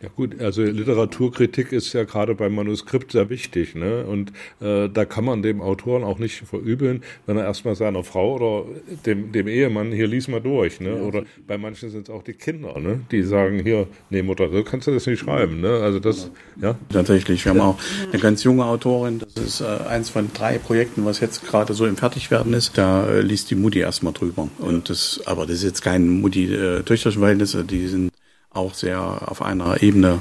Ja 0.00 0.08
gut, 0.14 0.40
also 0.40 0.62
Literaturkritik 0.62 1.72
ist 1.72 1.92
ja 1.92 2.04
gerade 2.04 2.36
beim 2.36 2.54
Manuskript 2.54 3.10
sehr 3.10 3.30
wichtig, 3.30 3.74
ne? 3.74 4.04
Und 4.06 4.30
äh, 4.60 4.88
da 4.88 5.04
kann 5.04 5.24
man 5.24 5.42
dem 5.42 5.60
Autoren 5.60 6.04
auch 6.04 6.20
nicht 6.20 6.36
verübeln, 6.42 7.02
wenn 7.26 7.36
er 7.36 7.42
erstmal 7.44 7.74
seiner 7.74 8.04
Frau 8.04 8.36
oder 8.36 8.64
dem, 9.06 9.32
dem 9.32 9.48
Ehemann 9.48 9.90
hier 9.90 10.06
lies 10.06 10.28
mal 10.28 10.40
durch, 10.40 10.80
ne? 10.80 11.02
Oder 11.02 11.24
bei 11.48 11.58
manchen 11.58 11.90
sind 11.90 12.08
es 12.08 12.14
auch 12.14 12.22
die 12.22 12.34
Kinder, 12.34 12.78
ne? 12.78 13.00
Die 13.10 13.24
sagen 13.24 13.58
hier, 13.58 13.88
nee 14.08 14.22
Mutter, 14.22 14.48
so 14.52 14.62
kannst 14.62 14.86
du 14.86 14.92
das 14.92 15.04
nicht 15.04 15.18
schreiben, 15.18 15.60
ne? 15.60 15.80
Also 15.80 15.98
das, 15.98 16.30
ja. 16.62 16.76
Tatsächlich, 16.90 17.44
wir 17.44 17.50
haben 17.50 17.60
auch 17.60 17.80
eine 18.12 18.22
ganz 18.22 18.44
junge 18.44 18.66
Autorin, 18.66 19.18
das 19.18 19.44
ist 19.44 19.60
äh, 19.62 19.64
eins 19.88 20.10
von 20.10 20.30
drei 20.32 20.58
Projekten, 20.58 21.04
was 21.06 21.18
jetzt 21.18 21.44
gerade 21.44 21.74
so 21.74 21.86
im 21.86 21.96
Fertigwerden 21.96 22.54
ist. 22.54 22.78
Da 22.78 23.08
äh, 23.08 23.20
liest 23.20 23.50
die 23.50 23.56
Mutti 23.56 23.80
erstmal 23.80 24.12
drüber. 24.12 24.48
Und 24.58 24.90
das, 24.90 25.20
aber 25.24 25.44
das 25.44 25.56
ist 25.56 25.64
jetzt 25.64 25.82
kein 25.82 26.20
Mutti-Töchterchen-Verhältnis, 26.20 27.56
äh, 27.56 27.64
die 27.64 27.88
sind 27.88 28.12
auch 28.52 28.74
sehr 28.74 29.00
auf 29.30 29.42
einer 29.42 29.82
Ebene. 29.82 30.20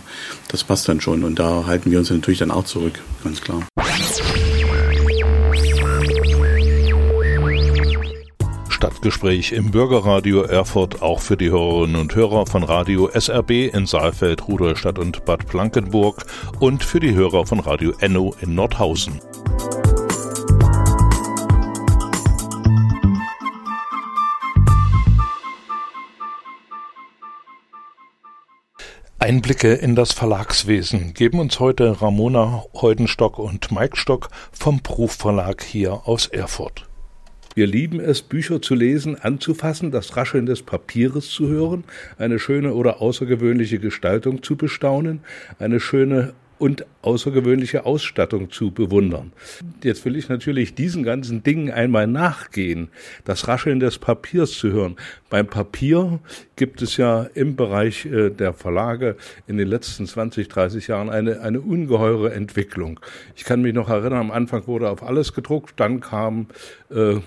Das 0.49 0.63
passt 0.63 0.87
dann 0.87 1.01
schon 1.01 1.23
und 1.23 1.39
da 1.39 1.65
halten 1.65 1.91
wir 1.91 1.99
uns 1.99 2.09
natürlich 2.09 2.39
dann 2.39 2.51
auch 2.51 2.65
zurück, 2.65 2.99
ganz 3.23 3.41
klar. 3.41 3.63
Stadtgespräch 8.69 9.53
im 9.53 9.71
Bürgerradio 9.71 10.43
Erfurt 10.43 11.01
auch 11.01 11.19
für 11.19 11.35
die 11.35 11.49
Hörerinnen 11.49 11.95
und 11.95 12.13
Hörer 12.13 12.45
von 12.45 12.61
Radio 12.61 13.09
SRB 13.09 13.73
in 13.73 13.87
Saalfeld, 13.87 14.47
Rudolstadt 14.47 14.99
und 14.99 15.25
Bad 15.25 15.47
Blankenburg 15.47 16.23
und 16.59 16.83
für 16.83 16.99
die 16.99 17.15
Hörer 17.15 17.47
von 17.47 17.59
Radio 17.59 17.93
Enno 17.99 18.35
in 18.39 18.53
Nordhausen. 18.53 19.19
Einblicke 29.27 29.73
in 29.73 29.93
das 29.93 30.13
Verlagswesen 30.13 31.13
geben 31.13 31.41
uns 31.41 31.59
heute 31.59 32.01
Ramona 32.01 32.63
Heudenstock 32.73 33.39
und 33.39 33.73
Mike 33.73 33.97
Stock 33.97 34.29
vom 34.53 34.79
Proof 34.79 35.11
Verlag 35.11 35.61
hier 35.61 36.07
aus 36.07 36.27
Erfurt. 36.27 36.87
Wir 37.53 37.67
lieben 37.67 37.99
es, 37.99 38.21
Bücher 38.21 38.61
zu 38.61 38.73
lesen, 38.73 39.19
anzufassen, 39.19 39.91
das 39.91 40.15
Rascheln 40.15 40.45
des 40.45 40.61
Papieres 40.61 41.29
zu 41.29 41.49
hören, 41.49 41.83
eine 42.17 42.39
schöne 42.39 42.73
oder 42.73 43.01
außergewöhnliche 43.01 43.79
Gestaltung 43.79 44.43
zu 44.43 44.55
bestaunen, 44.55 45.19
eine 45.59 45.81
schöne 45.81 46.33
und 46.59 46.85
außergewöhnliche 47.01 47.85
Ausstattung 47.85 48.51
zu 48.51 48.71
bewundern. 48.71 49.31
Jetzt 49.83 50.05
will 50.05 50.15
ich 50.15 50.29
natürlich 50.29 50.75
diesen 50.75 51.03
ganzen 51.03 51.43
Dingen 51.43 51.71
einmal 51.71 52.07
nachgehen, 52.07 52.89
das 53.25 53.47
Rascheln 53.47 53.79
des 53.79 53.97
Papiers 53.97 54.51
zu 54.51 54.71
hören. 54.71 54.95
Beim 55.29 55.47
Papier 55.47 56.19
gibt 56.55 56.81
es 56.81 56.97
ja 56.97 57.23
im 57.33 57.55
Bereich 57.55 58.05
äh, 58.05 58.29
der 58.29 58.53
Verlage 58.53 59.15
in 59.45 59.57
den 59.57 59.67
letzten 59.67 60.07
20, 60.07 60.47
30 60.47 60.87
Jahren 60.87 61.09
eine, 61.09 61.41
eine 61.41 61.61
ungeheure 61.61 62.33
Entwicklung. 62.33 62.99
Ich 63.35 63.43
kann 63.43 63.61
mich 63.61 63.73
noch 63.73 63.89
erinnern, 63.89 64.19
am 64.19 64.31
Anfang 64.31 64.67
wurde 64.67 64.89
auf 64.89 65.03
alles 65.03 65.33
gedruckt, 65.33 65.79
dann 65.79 65.99
kam 65.99 66.47
äh, 66.89 67.17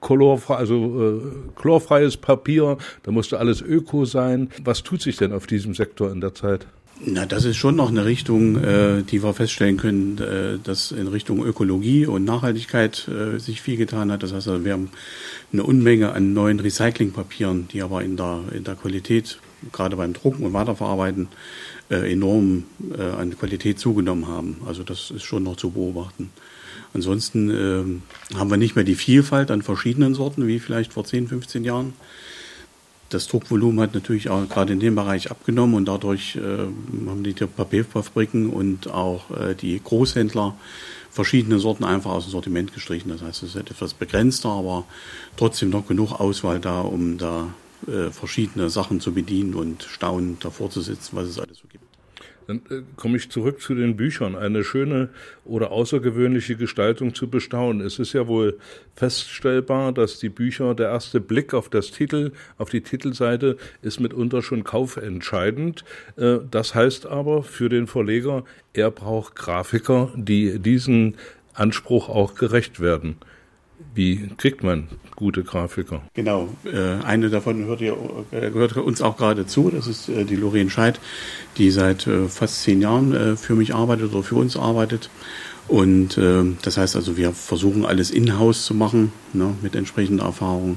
Colorfrei, 0.00 0.56
also 0.56 1.18
äh, 1.18 1.20
chlorfreies 1.56 2.18
Papier, 2.18 2.76
da 3.04 3.10
musste 3.10 3.38
alles 3.38 3.62
Öko 3.62 4.04
sein. 4.04 4.50
Was 4.62 4.82
tut 4.82 5.00
sich 5.00 5.16
denn 5.16 5.32
auf 5.32 5.46
diesem 5.46 5.74
Sektor 5.74 6.12
in 6.12 6.20
der 6.20 6.34
Zeit? 6.34 6.66
Na, 7.00 7.26
das 7.26 7.44
ist 7.44 7.56
schon 7.56 7.74
noch 7.74 7.88
eine 7.88 8.04
Richtung, 8.04 8.56
äh, 8.62 9.02
die 9.02 9.22
wir 9.22 9.34
feststellen 9.34 9.76
können, 9.76 10.18
äh, 10.18 10.58
dass 10.62 10.92
in 10.92 11.08
Richtung 11.08 11.44
Ökologie 11.44 12.06
und 12.06 12.24
Nachhaltigkeit 12.24 13.08
äh, 13.08 13.38
sich 13.38 13.60
viel 13.60 13.76
getan 13.76 14.12
hat. 14.12 14.22
Das 14.22 14.32
heißt, 14.32 14.48
also, 14.48 14.64
wir 14.64 14.72
haben 14.72 14.90
eine 15.52 15.64
Unmenge 15.64 16.12
an 16.12 16.34
neuen 16.34 16.60
Recyclingpapieren, 16.60 17.68
die 17.68 17.82
aber 17.82 18.02
in 18.02 18.16
der, 18.16 18.42
in 18.52 18.62
der 18.62 18.76
Qualität, 18.76 19.38
gerade 19.72 19.96
beim 19.96 20.12
Drucken 20.12 20.44
und 20.44 20.52
Weiterverarbeiten, 20.52 21.28
äh, 21.90 22.12
enorm 22.12 22.64
äh, 22.96 23.02
an 23.02 23.36
Qualität 23.36 23.78
zugenommen 23.80 24.28
haben. 24.28 24.58
Also 24.64 24.84
das 24.84 25.10
ist 25.10 25.24
schon 25.24 25.42
noch 25.42 25.56
zu 25.56 25.70
beobachten. 25.70 26.30
Ansonsten 26.94 27.50
äh, 27.50 28.36
haben 28.36 28.50
wir 28.50 28.56
nicht 28.56 28.76
mehr 28.76 28.84
die 28.84 28.94
Vielfalt 28.94 29.50
an 29.50 29.62
verschiedenen 29.62 30.14
Sorten 30.14 30.46
wie 30.46 30.60
vielleicht 30.60 30.92
vor 30.92 31.04
10, 31.04 31.26
15 31.26 31.64
Jahren 31.64 31.92
das 33.10 33.28
Druckvolumen 33.28 33.80
hat 33.80 33.94
natürlich 33.94 34.28
auch 34.30 34.48
gerade 34.48 34.72
in 34.72 34.80
dem 34.80 34.94
Bereich 34.94 35.30
abgenommen 35.30 35.74
und 35.74 35.86
dadurch 35.86 36.36
äh, 36.36 36.40
haben 36.40 37.22
die 37.22 37.32
Papierfabriken 37.32 38.50
und 38.50 38.88
auch 38.88 39.30
äh, 39.30 39.54
die 39.54 39.80
Großhändler 39.82 40.56
verschiedene 41.10 41.60
Sorten 41.60 41.84
einfach 41.84 42.10
aus 42.10 42.24
dem 42.24 42.32
Sortiment 42.32 42.74
gestrichen. 42.74 43.10
Das 43.10 43.22
heißt, 43.22 43.44
es 43.44 43.54
ist 43.54 43.56
etwas 43.56 43.94
begrenzter, 43.94 44.48
aber 44.48 44.84
trotzdem 45.36 45.70
noch 45.70 45.86
genug 45.86 46.12
Auswahl 46.12 46.58
da, 46.58 46.80
um 46.80 47.18
da 47.18 47.54
äh, 47.86 48.10
verschiedene 48.10 48.68
Sachen 48.68 49.00
zu 49.00 49.12
bedienen 49.12 49.54
und 49.54 49.84
staunend 49.84 50.44
davor 50.44 50.70
zu 50.70 50.80
sitzen, 50.80 51.10
was 51.16 51.28
es 51.28 51.38
alles 51.38 51.58
so 51.58 51.68
gibt. 51.68 51.83
Dann 52.46 52.62
äh, 52.70 52.82
komme 52.96 53.16
ich 53.16 53.30
zurück 53.30 53.60
zu 53.60 53.74
den 53.74 53.96
Büchern. 53.96 54.36
Eine 54.36 54.64
schöne 54.64 55.08
oder 55.44 55.70
außergewöhnliche 55.70 56.56
Gestaltung 56.56 57.14
zu 57.14 57.28
bestaunen. 57.28 57.84
Es 57.84 57.98
ist 57.98 58.12
ja 58.12 58.26
wohl 58.26 58.58
feststellbar, 58.94 59.92
dass 59.92 60.18
die 60.18 60.28
Bücher, 60.28 60.74
der 60.74 60.88
erste 60.88 61.20
Blick 61.20 61.54
auf 61.54 61.68
das 61.68 61.90
Titel, 61.90 62.32
auf 62.58 62.70
die 62.70 62.82
Titelseite, 62.82 63.56
ist 63.82 64.00
mitunter 64.00 64.42
schon 64.42 64.64
kaufentscheidend. 64.64 65.84
Äh, 66.16 66.38
das 66.50 66.74
heißt 66.74 67.06
aber 67.06 67.42
für 67.42 67.68
den 67.68 67.86
Verleger, 67.86 68.44
er 68.72 68.90
braucht 68.90 69.36
Grafiker, 69.36 70.12
die 70.16 70.58
diesen 70.58 71.16
Anspruch 71.54 72.08
auch 72.08 72.34
gerecht 72.34 72.80
werden. 72.80 73.16
Wie 73.94 74.28
kriegt 74.36 74.64
man 74.64 74.88
gute 75.14 75.44
Grafiker? 75.44 76.02
Genau, 76.14 76.48
äh, 76.64 77.04
eine 77.04 77.30
davon 77.30 77.64
hört, 77.66 77.80
ihr, 77.80 77.96
äh, 78.32 78.50
gehört 78.50 78.76
uns 78.76 79.00
auch 79.00 79.16
gerade 79.16 79.46
zu. 79.46 79.70
Das 79.70 79.86
ist 79.86 80.08
äh, 80.08 80.24
die 80.24 80.34
Lorien 80.34 80.68
Scheid, 80.68 80.98
die 81.56 81.70
seit 81.70 82.08
fast 82.28 82.62
zehn 82.62 82.80
Jahren 82.80 83.36
für 83.36 83.54
mich 83.54 83.74
arbeitet 83.74 84.12
oder 84.12 84.24
für 84.24 84.34
uns 84.34 84.56
arbeitet. 84.56 85.08
Und 85.68 86.18
das 86.62 86.76
heißt 86.76 86.96
also, 86.96 87.16
wir 87.16 87.32
versuchen 87.32 87.86
alles 87.86 88.10
in-house 88.10 88.66
zu 88.66 88.74
machen, 88.74 89.12
ne, 89.32 89.54
mit 89.62 89.76
entsprechender 89.76 90.24
Erfahrung, 90.24 90.76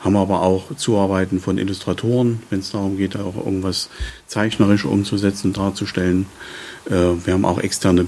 haben 0.00 0.16
aber 0.16 0.42
auch 0.42 0.76
Zuarbeiten 0.76 1.40
von 1.40 1.58
Illustratoren, 1.58 2.40
wenn 2.50 2.60
es 2.60 2.70
darum 2.70 2.98
geht, 2.98 3.16
auch 3.16 3.36
irgendwas 3.36 3.88
zeichnerisch 4.26 4.84
umzusetzen, 4.84 5.54
darzustellen. 5.54 6.26
Wir 6.84 7.32
haben 7.32 7.44
auch 7.44 7.58
externe 7.58 8.06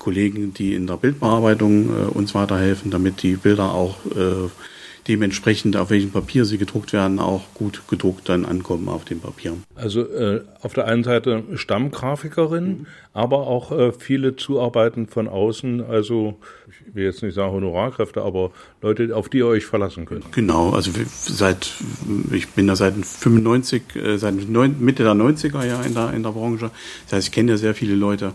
Kollegen, 0.00 0.52
die 0.52 0.74
in 0.74 0.88
der 0.88 0.96
Bildbearbeitung 0.96 1.90
äh, 1.90 2.08
uns 2.08 2.34
weiterhelfen, 2.34 2.90
damit 2.90 3.22
die 3.22 3.36
Bilder 3.36 3.72
auch 3.72 4.04
äh, 4.06 4.48
dementsprechend, 5.08 5.76
auf 5.76 5.90
welchem 5.90 6.10
Papier 6.10 6.44
sie 6.44 6.58
gedruckt 6.58 6.92
werden, 6.92 7.18
auch 7.18 7.42
gut 7.54 7.82
gedruckt 7.88 8.28
dann 8.28 8.44
ankommen 8.44 8.88
auf 8.88 9.04
dem 9.04 9.20
Papier. 9.20 9.56
Also 9.74 10.02
äh, 10.02 10.42
auf 10.62 10.74
der 10.74 10.86
einen 10.86 11.04
Seite 11.04 11.42
Stammgrafikerin, 11.54 12.64
mhm. 12.64 12.86
aber 13.12 13.46
auch 13.46 13.72
äh, 13.72 13.92
viele 13.92 14.36
Zuarbeiten 14.36 15.06
von 15.06 15.28
außen, 15.28 15.82
also 15.82 16.38
ich 16.68 16.94
will 16.94 17.04
jetzt 17.04 17.22
nicht 17.22 17.34
sagen 17.34 17.52
Honorarkräfte, 17.52 18.22
aber 18.22 18.52
Leute, 18.82 19.14
auf 19.16 19.28
die 19.28 19.38
ihr 19.38 19.46
euch 19.46 19.64
verlassen 19.64 20.06
könnt. 20.06 20.32
Genau, 20.32 20.70
also 20.70 20.90
seit, 21.06 21.72
ich 22.32 22.48
bin 22.48 22.66
da 22.66 22.76
seit 22.76 22.94
95, 22.94 23.82
äh, 23.96 24.16
seit 24.16 24.34
Mitte 24.34 25.02
der 25.02 25.14
90er 25.14 25.64
Jahre 25.64 25.86
in 25.86 25.94
der, 25.94 26.12
in 26.12 26.22
der 26.22 26.30
Branche. 26.30 26.70
Das 27.06 27.14
heißt, 27.14 27.28
ich 27.28 27.32
kenne 27.32 27.52
ja 27.52 27.56
sehr 27.56 27.74
viele 27.74 27.94
Leute. 27.94 28.32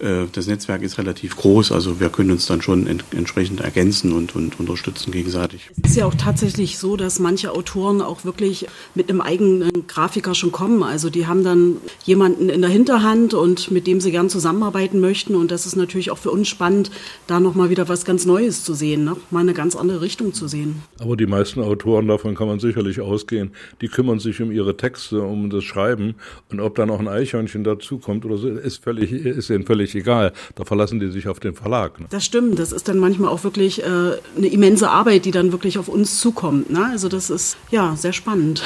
Äh, 0.00 0.26
das 0.32 0.46
Netzwerk 0.46 0.82
ist 0.82 0.98
relativ 0.98 1.36
groß, 1.36 1.72
also 1.72 2.00
wir 2.00 2.08
können 2.08 2.30
uns 2.30 2.46
dann 2.46 2.62
schon 2.62 2.86
ent 2.86 3.04
entsprechend 3.14 3.60
ergänzen 3.60 4.12
und, 4.12 4.34
und 4.34 4.58
unterstützen 4.58 5.10
gegenseitig. 5.10 5.70
Es 5.82 5.90
ist 5.90 5.96
ja 5.96 6.06
auch 6.06 6.14
tatsächlich 6.14 6.78
so, 6.78 6.96
dass 6.96 7.18
manche 7.18 7.52
Autoren 7.52 8.00
auch 8.00 8.24
wirklich 8.24 8.66
mit 8.94 9.08
einem 9.10 9.20
eigenen 9.20 9.86
Grafiker 9.86 10.34
schon 10.34 10.52
kommen. 10.52 10.82
Also 10.82 11.10
die 11.10 11.26
haben 11.26 11.44
dann 11.44 11.76
jemanden 12.04 12.48
in 12.48 12.60
der 12.62 12.70
Hinterhand 12.70 13.34
und 13.34 13.70
mit 13.70 13.86
dem 13.86 14.00
sie 14.00 14.10
gern 14.10 14.30
zusammenarbeiten 14.30 15.00
möchten. 15.00 15.34
Und 15.34 15.50
das 15.50 15.66
ist 15.66 15.76
natürlich 15.76 16.10
auch 16.10 16.18
für 16.18 16.30
uns 16.30 16.48
spannend, 16.48 16.90
da 17.26 17.40
nochmal 17.40 17.70
wieder 17.70 17.88
was 17.88 18.04
ganz 18.04 18.26
Neues 18.26 18.64
zu 18.64 18.74
sehen, 18.74 19.04
ne? 19.04 19.16
mal 19.30 19.40
eine 19.40 19.54
ganz 19.54 19.76
andere 19.76 20.00
Richtung 20.00 20.32
zu 20.32 20.48
sehen. 20.48 20.82
Aber 20.98 21.16
die 21.16 21.26
meisten 21.26 21.60
Autoren, 21.60 22.06
davon 22.08 22.34
kann 22.34 22.46
man 22.46 22.60
sicherlich 22.60 23.00
ausgehen, 23.00 23.50
die 23.80 23.88
kümmern 23.88 24.18
sich 24.18 24.40
um 24.40 24.50
ihre 24.50 24.76
Texte, 24.76 25.22
um 25.22 25.50
das 25.50 25.64
Schreiben. 25.64 26.14
Und 26.50 26.60
ob 26.60 26.74
da 26.76 26.86
noch 26.86 27.00
ein 27.00 27.08
Eichhörnchen 27.08 27.64
dazukommt 27.64 28.24
oder 28.24 28.38
so, 28.38 28.48
ist 28.48 28.82
völlig, 28.82 29.12
ist 29.12 29.50
ihnen 29.50 29.64
völlig 29.64 29.89
völlig 29.90 30.02
egal. 30.02 30.32
Da 30.54 30.64
verlassen 30.64 31.00
die 31.00 31.10
sich 31.10 31.28
auf 31.28 31.40
den 31.40 31.54
Verlag. 31.54 32.00
Ne? 32.00 32.06
Das 32.10 32.24
stimmt. 32.24 32.58
Das 32.58 32.72
ist 32.72 32.88
dann 32.88 32.98
manchmal 32.98 33.30
auch 33.30 33.44
wirklich 33.44 33.82
äh, 33.82 33.86
eine 33.86 34.46
immense 34.46 34.90
Arbeit, 34.90 35.24
die 35.24 35.30
dann 35.30 35.52
wirklich 35.52 35.78
auf 35.78 35.88
uns 35.88 36.20
zukommt. 36.20 36.70
Ne? 36.70 36.86
Also 36.90 37.08
das 37.08 37.30
ist 37.30 37.56
ja 37.70 37.96
sehr 37.96 38.12
spannend. 38.12 38.62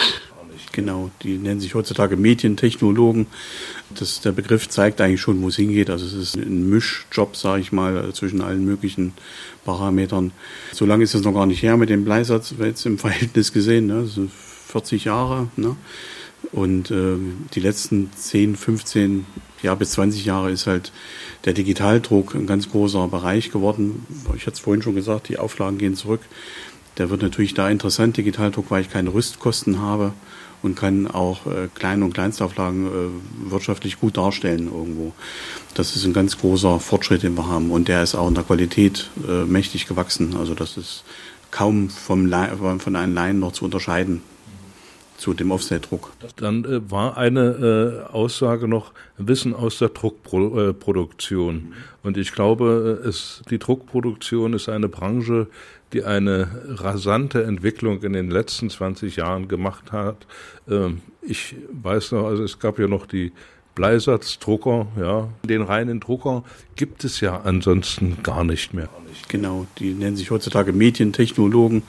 Genau, 0.72 1.10
die 1.22 1.38
nennen 1.38 1.60
sich 1.60 1.76
heutzutage 1.76 2.16
Medientechnologen. 2.16 3.28
Das, 3.96 4.20
der 4.20 4.32
Begriff 4.32 4.68
zeigt 4.68 5.00
eigentlich 5.00 5.20
schon, 5.20 5.40
wo 5.40 5.48
es 5.48 5.56
hingeht. 5.56 5.88
Also 5.88 6.04
es 6.04 6.14
ist 6.14 6.36
ein 6.36 6.68
Mischjob, 6.68 7.36
sage 7.36 7.60
ich 7.60 7.70
mal, 7.70 8.12
zwischen 8.12 8.40
allen 8.40 8.64
möglichen 8.64 9.12
Parametern. 9.64 10.32
So 10.72 10.84
lange 10.84 11.04
ist 11.04 11.14
es 11.14 11.22
noch 11.22 11.32
gar 11.32 11.46
nicht 11.46 11.62
her 11.62 11.76
mit 11.76 11.90
dem 11.90 12.04
Bleisatz, 12.04 12.54
jetzt 12.58 12.86
im 12.86 12.98
Verhältnis 13.04 13.52
gesehen, 13.52 13.86
ne? 13.86 13.98
Also 13.98 14.26
40 14.68 15.04
Jahre. 15.04 15.48
Ne? 15.56 15.76
Und 16.50 16.90
äh, 16.90 17.16
die 17.54 17.60
letzten 17.60 18.10
10, 18.12 18.56
15 18.56 19.26
ja, 19.64 19.74
bis 19.74 19.92
20 19.92 20.24
Jahre 20.24 20.50
ist 20.50 20.66
halt 20.66 20.92
der 21.44 21.54
Digitaldruck 21.54 22.34
ein 22.34 22.46
ganz 22.46 22.70
großer 22.70 23.08
Bereich 23.08 23.50
geworden. 23.50 24.06
Ich 24.36 24.42
hatte 24.42 24.54
es 24.54 24.60
vorhin 24.60 24.82
schon 24.82 24.94
gesagt, 24.94 25.28
die 25.28 25.38
Auflagen 25.38 25.78
gehen 25.78 25.96
zurück. 25.96 26.20
Der 26.98 27.10
wird 27.10 27.22
natürlich 27.22 27.54
da 27.54 27.68
interessant, 27.68 28.16
Digitaldruck, 28.16 28.70
weil 28.70 28.82
ich 28.82 28.90
keine 28.90 29.12
Rüstkosten 29.12 29.80
habe 29.80 30.12
und 30.62 30.76
kann 30.76 31.08
auch 31.08 31.46
äh, 31.46 31.68
Klein- 31.74 32.02
und 32.02 32.14
Kleinstauflagen 32.14 32.86
äh, 32.86 33.50
wirtschaftlich 33.50 33.98
gut 33.98 34.16
darstellen 34.16 34.70
irgendwo. 34.72 35.12
Das 35.74 35.96
ist 35.96 36.04
ein 36.04 36.12
ganz 36.12 36.38
großer 36.38 36.78
Fortschritt, 36.78 37.22
den 37.22 37.36
wir 37.36 37.48
haben. 37.48 37.70
Und 37.70 37.88
der 37.88 38.02
ist 38.02 38.14
auch 38.14 38.28
in 38.28 38.34
der 38.34 38.44
Qualität 38.44 39.10
äh, 39.28 39.44
mächtig 39.44 39.86
gewachsen. 39.86 40.36
Also 40.36 40.54
das 40.54 40.76
ist 40.76 41.04
kaum 41.50 41.90
vom 41.90 42.30
von 42.78 42.96
einem 42.96 43.14
Laien 43.14 43.40
noch 43.40 43.52
zu 43.52 43.64
unterscheiden 43.64 44.22
zu 45.16 45.34
dem 45.34 45.50
Offsetdruck. 45.50 46.12
Dann 46.36 46.64
äh, 46.64 46.90
war 46.90 47.16
eine 47.16 48.06
äh, 48.10 48.12
Aussage 48.12 48.68
noch 48.68 48.92
Wissen 49.16 49.54
aus 49.54 49.78
der 49.78 49.90
Druckproduktion. 49.90 51.56
Äh, 51.56 52.06
und 52.06 52.16
ich 52.16 52.32
glaube, 52.32 53.02
es, 53.06 53.42
die 53.50 53.58
Druckproduktion 53.58 54.52
ist 54.52 54.68
eine 54.68 54.88
Branche, 54.88 55.46
die 55.92 56.04
eine 56.04 56.48
rasante 56.66 57.44
Entwicklung 57.44 58.02
in 58.02 58.12
den 58.12 58.30
letzten 58.30 58.68
20 58.68 59.16
Jahren 59.16 59.48
gemacht 59.48 59.92
hat. 59.92 60.26
Ähm, 60.68 61.00
ich 61.22 61.54
weiß 61.70 62.12
noch, 62.12 62.26
also 62.26 62.42
es 62.42 62.58
gab 62.58 62.78
ja 62.78 62.88
noch 62.88 63.06
die 63.06 63.32
Bleisatzdrucker, 63.74 64.86
ja. 64.98 65.28
Den 65.42 65.62
reinen 65.62 66.00
Drucker 66.00 66.44
gibt 66.76 67.04
es 67.04 67.20
ja 67.20 67.40
ansonsten 67.42 68.18
gar 68.22 68.44
nicht 68.44 68.72
mehr. 68.72 68.88
Genau, 69.28 69.66
die 69.78 69.94
nennen 69.94 70.16
sich 70.16 70.30
heutzutage 70.30 70.72
Medientechnologen. 70.72 71.82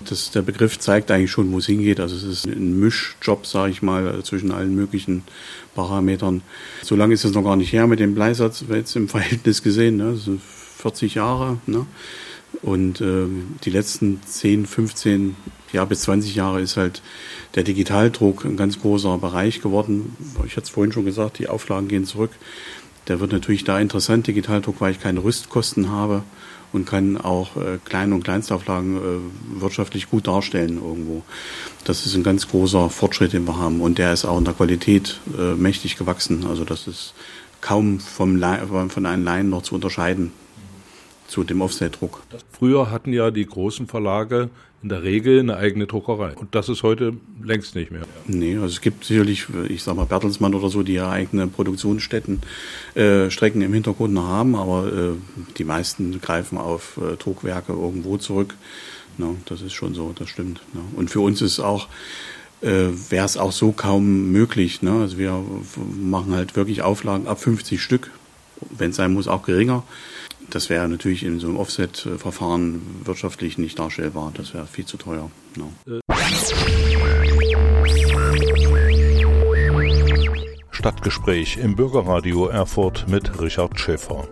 Das, 0.00 0.30
der 0.30 0.42
Begriff 0.42 0.78
zeigt 0.78 1.10
eigentlich 1.10 1.30
schon, 1.30 1.52
wo 1.52 1.58
es 1.58 1.66
hingeht. 1.66 2.00
Also 2.00 2.16
es 2.16 2.24
ist 2.24 2.46
ein 2.46 2.78
Mischjob, 2.80 3.46
sage 3.46 3.72
ich 3.72 3.82
mal, 3.82 4.22
zwischen 4.22 4.52
allen 4.52 4.74
möglichen 4.74 5.24
Parametern. 5.74 6.42
So 6.82 6.96
lange 6.96 7.14
ist 7.14 7.24
es 7.24 7.34
noch 7.34 7.44
gar 7.44 7.56
nicht 7.56 7.72
her 7.72 7.86
mit 7.86 8.00
dem 8.00 8.14
Bleisatz, 8.14 8.64
jetzt 8.68 8.96
im 8.96 9.08
Verhältnis 9.08 9.62
gesehen, 9.62 9.96
ne? 9.96 10.16
Sind 10.16 10.40
40 10.42 11.14
Jahre. 11.14 11.58
Ne? 11.66 11.86
Und 12.62 13.00
äh, 13.00 13.26
die 13.64 13.70
letzten 13.70 14.20
10, 14.22 14.66
15 14.66 15.36
ja, 15.72 15.84
bis 15.84 16.02
20 16.02 16.34
Jahre 16.34 16.60
ist 16.60 16.76
halt 16.76 17.02
der 17.54 17.62
Digitaldruck 17.62 18.44
ein 18.44 18.56
ganz 18.56 18.80
großer 18.80 19.18
Bereich 19.18 19.60
geworden. 19.60 20.16
Ich 20.46 20.52
hatte 20.52 20.64
es 20.64 20.70
vorhin 20.70 20.92
schon 20.92 21.04
gesagt, 21.04 21.38
die 21.38 21.48
Auflagen 21.48 21.88
gehen 21.88 22.04
zurück. 22.04 22.30
Der 23.08 23.20
wird 23.20 23.32
natürlich 23.32 23.64
da 23.64 23.78
interessant, 23.78 24.26
Digitaldruck, 24.26 24.80
weil 24.80 24.92
ich 24.92 25.00
keine 25.00 25.22
Rüstkosten 25.24 25.90
habe 25.90 26.22
und 26.72 26.86
kann 26.86 27.16
auch 27.16 27.56
äh, 27.56 27.78
Klein- 27.84 28.12
und 28.12 28.24
Kleinstauflagen 28.24 28.96
äh, 28.96 29.60
wirtschaftlich 29.60 30.10
gut 30.10 30.26
darstellen 30.26 30.76
irgendwo. 30.82 31.22
Das 31.84 32.04
ist 32.04 32.14
ein 32.14 32.22
ganz 32.22 32.48
großer 32.48 32.90
Fortschritt, 32.90 33.32
den 33.32 33.46
wir 33.46 33.56
haben. 33.56 33.80
Und 33.80 33.98
der 33.98 34.12
ist 34.12 34.26
auch 34.26 34.38
in 34.38 34.44
der 34.44 34.54
Qualität 34.54 35.20
äh, 35.38 35.54
mächtig 35.54 35.96
gewachsen. 35.96 36.46
Also 36.46 36.64
das 36.64 36.86
ist 36.86 37.14
kaum 37.60 37.98
vom 38.00 38.40
von 38.90 39.06
einem 39.06 39.24
Laien 39.24 39.48
noch 39.48 39.62
zu 39.62 39.74
unterscheiden 39.74 40.32
zu 41.26 41.44
dem 41.44 41.60
Offsetdruck. 41.60 42.22
Früher 42.50 42.90
hatten 42.90 43.12
ja 43.12 43.30
die 43.30 43.46
großen 43.46 43.86
Verlage 43.86 44.48
in 44.82 44.88
der 44.90 45.02
Regel 45.02 45.40
eine 45.40 45.56
eigene 45.56 45.86
Druckerei. 45.86 46.34
Und 46.34 46.54
das 46.54 46.68
ist 46.68 46.82
heute 46.84 47.14
längst 47.42 47.74
nicht 47.74 47.90
mehr. 47.90 48.02
Nee, 48.26 48.54
also 48.56 48.66
es 48.66 48.80
gibt 48.80 49.04
sicherlich, 49.04 49.46
ich 49.68 49.82
sag 49.82 49.96
mal, 49.96 50.06
Bertelsmann 50.06 50.54
oder 50.54 50.68
so, 50.68 50.82
die 50.84 50.94
ja 50.94 51.10
eigene 51.10 51.48
Produktionsstätten, 51.48 52.40
äh, 52.94 53.28
Strecken 53.30 53.60
im 53.62 53.72
Hintergrund 53.72 54.14
noch 54.14 54.28
haben, 54.28 54.54
aber 54.54 54.92
äh, 54.92 55.12
die 55.56 55.64
meisten 55.64 56.20
greifen 56.20 56.58
auf 56.58 56.98
äh, 56.98 57.16
Druckwerke 57.16 57.72
irgendwo 57.72 58.18
zurück. 58.18 58.54
No, 59.16 59.36
das 59.46 59.62
ist 59.62 59.72
schon 59.72 59.94
so, 59.94 60.12
das 60.16 60.28
stimmt. 60.28 60.60
No. 60.72 60.80
Und 60.94 61.10
für 61.10 61.20
uns 61.20 61.42
ist 61.42 61.58
auch, 61.58 61.88
äh, 62.60 62.86
wäre 63.08 63.26
es 63.26 63.36
auch 63.36 63.50
so 63.50 63.72
kaum 63.72 64.30
möglich. 64.30 64.80
Ne? 64.82 64.92
Also 64.92 65.18
wir 65.18 65.42
machen 66.00 66.32
halt 66.32 66.54
wirklich 66.54 66.82
Auflagen 66.82 67.26
ab 67.26 67.40
50 67.40 67.82
Stück, 67.82 68.12
wenn 68.70 68.90
es 68.90 68.96
sein 68.96 69.12
muss, 69.12 69.26
auch 69.26 69.42
geringer 69.42 69.82
das 70.50 70.70
wäre 70.70 70.88
natürlich 70.88 71.24
in 71.24 71.40
so 71.40 71.48
einem 71.48 71.56
Offset-Verfahren 71.56 72.82
wirtschaftlich 73.04 73.58
nicht 73.58 73.78
darstellbar. 73.78 74.32
Das 74.34 74.54
wäre 74.54 74.66
viel 74.66 74.86
zu 74.86 74.96
teuer. 74.96 75.30
No. 75.56 75.72
Stadtgespräch 80.70 81.56
im 81.56 81.76
Bürgerradio 81.76 82.46
Erfurt 82.46 83.08
mit 83.08 83.40
Richard 83.40 83.78
Schäfer. 83.80 84.28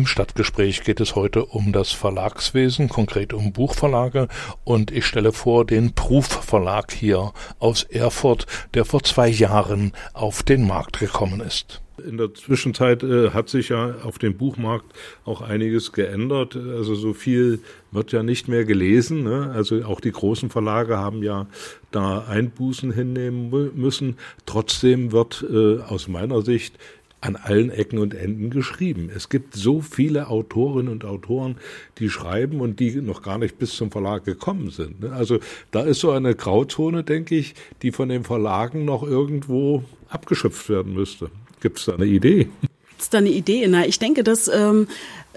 Im 0.00 0.06
Stadtgespräch 0.06 0.82
geht 0.82 0.98
es 0.98 1.14
heute 1.14 1.44
um 1.44 1.74
das 1.74 1.92
Verlagswesen, 1.92 2.88
konkret 2.88 3.34
um 3.34 3.52
Buchverlage 3.52 4.28
und 4.64 4.90
ich 4.90 5.04
stelle 5.04 5.30
vor 5.30 5.66
den 5.66 5.94
Proof 5.94 6.24
Verlag 6.24 6.90
hier 6.90 7.34
aus 7.58 7.82
Erfurt, 7.82 8.46
der 8.72 8.86
vor 8.86 9.02
zwei 9.02 9.28
Jahren 9.28 9.92
auf 10.14 10.42
den 10.42 10.66
Markt 10.66 11.00
gekommen 11.00 11.42
ist. 11.42 11.82
In 12.08 12.16
der 12.16 12.32
Zwischenzeit 12.32 13.02
äh, 13.02 13.32
hat 13.32 13.50
sich 13.50 13.68
ja 13.68 13.96
auf 14.04 14.18
dem 14.18 14.38
Buchmarkt 14.38 14.86
auch 15.26 15.42
einiges 15.42 15.92
geändert. 15.92 16.56
Also 16.56 16.94
so 16.94 17.12
viel 17.12 17.60
wird 17.90 18.12
ja 18.12 18.22
nicht 18.22 18.48
mehr 18.48 18.64
gelesen. 18.64 19.22
Ne? 19.22 19.52
Also 19.54 19.84
auch 19.84 20.00
die 20.00 20.12
großen 20.12 20.48
Verlage 20.48 20.96
haben 20.96 21.22
ja 21.22 21.46
da 21.90 22.24
Einbußen 22.26 22.90
hinnehmen 22.90 23.50
müssen. 23.74 24.16
Trotzdem 24.46 25.12
wird 25.12 25.44
äh, 25.52 25.80
aus 25.82 26.08
meiner 26.08 26.40
Sicht 26.40 26.78
an 27.20 27.36
allen 27.36 27.70
Ecken 27.70 27.98
und 27.98 28.14
Enden 28.14 28.50
geschrieben. 28.50 29.10
Es 29.14 29.28
gibt 29.28 29.54
so 29.54 29.80
viele 29.80 30.28
Autorinnen 30.28 30.90
und 30.90 31.04
Autoren, 31.04 31.56
die 31.98 32.08
schreiben 32.08 32.60
und 32.60 32.80
die 32.80 32.96
noch 32.96 33.22
gar 33.22 33.38
nicht 33.38 33.58
bis 33.58 33.74
zum 33.76 33.90
Verlag 33.90 34.24
gekommen 34.24 34.70
sind. 34.70 35.00
Ne? 35.00 35.12
Also 35.12 35.38
da 35.70 35.82
ist 35.82 36.00
so 36.00 36.10
eine 36.10 36.34
Grauzone, 36.34 37.04
denke 37.04 37.36
ich, 37.36 37.54
die 37.82 37.92
von 37.92 38.08
den 38.08 38.24
Verlagen 38.24 38.84
noch 38.84 39.02
irgendwo 39.02 39.84
abgeschöpft 40.08 40.68
werden 40.68 40.94
müsste. 40.94 41.30
Gibt 41.60 41.78
es 41.78 41.84
da 41.84 41.94
eine 41.94 42.06
Idee? 42.06 42.48
Gibt 42.90 43.00
es 43.00 43.10
da 43.10 43.18
eine 43.18 43.30
Idee? 43.30 43.66
Na, 43.68 43.86
ich 43.86 43.98
denke, 43.98 44.24
dass 44.24 44.48
ähm, 44.48 44.88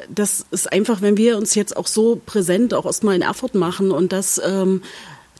das 0.09 0.45
ist 0.51 0.71
einfach, 0.71 1.01
wenn 1.01 1.17
wir 1.17 1.37
uns 1.37 1.53
jetzt 1.55 1.75
auch 1.75 1.87
so 1.87 2.21
präsent 2.25 2.73
auch 2.73 2.85
erstmal 2.85 3.15
in 3.15 3.21
Erfurt 3.21 3.55
machen 3.55 3.91
und 3.91 4.13
das 4.13 4.41
ähm, 4.43 4.81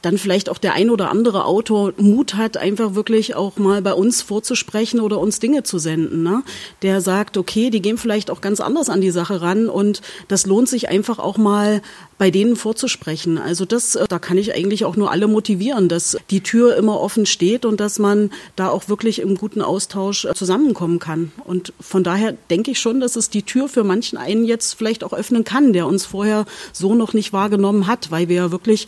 dann 0.04 0.18
vielleicht 0.18 0.50
auch 0.50 0.58
der 0.60 0.74
ein 0.74 0.89
oder 0.89 1.10
andere 1.10 1.46
Autor 1.46 1.94
Mut 1.98 2.36
hat, 2.36 2.58
einfach 2.58 2.94
wirklich 2.94 3.36
auch 3.36 3.58
mal 3.58 3.82
bei 3.82 3.94
uns 3.94 4.22
vorzusprechen 4.22 5.00
oder 5.00 5.18
uns 5.18 5.39
Dinge 5.39 5.63
zu 5.63 5.80
senden. 5.80 6.24
Ne? 6.24 6.44
Der 6.82 7.02
sagt, 7.02 7.38
okay, 7.38 7.70
die 7.70 7.82
gehen 7.82 7.98
vielleicht 7.98 8.30
auch 8.30 8.42
ganz 8.42 8.60
anders 8.60 8.89
an 8.89 9.02
die 9.02 9.12
Sache 9.12 9.42
ran 9.42 9.70
und 9.70 10.02
das 10.28 10.46
lohnt 10.46 10.68
sich 10.68 10.89
einfach 10.89 11.20
auch 11.20 11.38
mal 11.38 11.82
bei 12.18 12.32
denen 12.32 12.56
vorzusprechen. 12.56 13.38
Also 13.38 13.66
das, 13.66 13.96
äh, 13.96 14.06
da 14.08 14.20
kann 14.20 14.38
ich 14.38 14.54
eigentlich 14.54 14.86
auch 14.86 14.98
nur 14.98 15.10
alle 15.10 15.28
motivieren, 15.28 15.88
dass 15.88 16.18
die 16.30 16.42
Tür 16.42 16.76
immer 16.76 17.00
offen 17.00 17.26
steht 17.26 17.66
und 17.66 17.80
dass 17.80 17.98
man 17.98 18.30
da 18.58 18.70
auch 18.70 18.89
wirklich 18.89 19.20
im 19.20 19.36
guten 19.36 19.62
Austausch 19.62 20.26
äh, 20.26 20.34
zusammenkommen 20.34 21.00
kann. 21.00 21.32
Und 21.46 21.74
von 21.80 22.04
daher 22.04 22.34
denke 22.50 22.72
ich 22.72 22.80
schon, 22.80 23.00
dass 23.00 23.16
es 23.16 23.30
die 23.30 23.44
Tür 23.44 23.70
für 23.70 23.84
manchen 23.86 24.18
einen 24.18 24.44
jetzt 24.44 24.74
vielleicht 24.74 25.04
auch 25.04 25.13
öffnen 25.13 25.46
kann, 25.46 25.72
der 25.72 25.88
uns 25.88 26.06
vorher 26.06 26.46
so 26.74 26.94
noch 26.94 27.13
nicht 27.13 27.32
wahrgenommen 27.32 27.88
hat, 27.88 28.12
weil 28.12 28.28
wir 28.28 28.36
ja 28.36 28.52
wirklich 28.52 28.88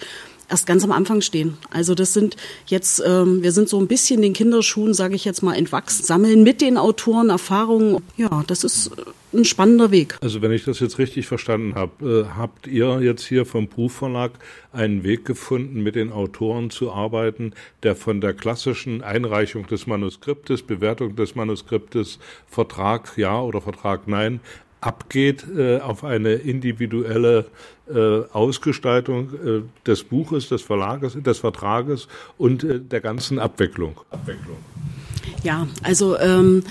erst 0.49 0.67
ganz 0.67 0.83
am 0.83 0.91
Anfang 0.91 1.21
stehen. 1.21 1.57
Also 1.69 1.95
das 1.95 2.13
sind 2.13 2.35
jetzt, 2.67 3.03
ähm, 3.05 3.43
wir 3.43 3.51
sind 3.51 3.69
so 3.69 3.79
ein 3.79 3.87
bisschen 3.87 4.21
den 4.21 4.33
Kinderschuhen, 4.33 4.93
sage 4.93 5.15
ich 5.15 5.25
jetzt 5.25 5.41
mal, 5.41 5.55
entwachsen, 5.55 6.03
sammeln 6.03 6.43
mit 6.43 6.61
den 6.61 6.77
Autoren 6.77 7.29
Erfahrungen. 7.29 8.01
Ja, 8.17 8.43
das 8.47 8.63
ist 8.63 8.87
äh, 8.87 9.37
ein 9.37 9.45
spannender 9.45 9.91
Weg. 9.91 10.17
Also 10.21 10.41
wenn 10.41 10.51
ich 10.51 10.63
das 10.63 10.79
jetzt 10.79 10.97
richtig 10.97 11.27
verstanden 11.27 11.75
habe, 11.75 12.25
äh, 12.27 12.37
habt 12.37 12.67
ihr 12.67 13.01
jetzt 13.01 13.25
hier 13.25 13.45
vom 13.45 13.67
Buchverlag 13.67 14.31
einen 14.71 15.03
Weg 15.03 15.25
gefunden, 15.25 15.81
mit 15.83 15.95
den 15.95 16.11
Autoren 16.11 16.69
zu 16.69 16.91
arbeiten, 16.91 17.53
der 17.83 17.95
von 17.95 18.21
der 18.21 18.33
klassischen 18.33 19.01
Einreichung 19.01 19.67
des 19.67 19.87
Manuskriptes, 19.87 20.63
Bewertung 20.63 21.15
des 21.15 21.35
Manuskriptes, 21.35 22.19
Vertrag 22.47 23.17
ja 23.17 23.41
oder 23.41 23.61
Vertrag 23.61 24.07
nein, 24.07 24.39
abgeht 24.81 25.45
äh, 25.55 25.79
auf 25.79 26.03
eine 26.03 26.33
individuelle 26.33 27.45
äh, 27.93 28.21
Ausgestaltung 28.31 29.29
äh, 29.33 29.61
des 29.85 30.03
Buches, 30.03 30.49
des 30.49 30.61
Verlages, 30.61 31.17
des 31.21 31.39
Vertrages 31.39 32.07
und 32.37 32.63
äh, 32.63 32.79
der 32.79 33.01
ganzen 33.01 33.39
Abwicklung. 33.39 33.99
Abwicklung. 34.11 34.57
Ja, 35.43 35.67
also 35.83 36.17
ähm, 36.17 36.63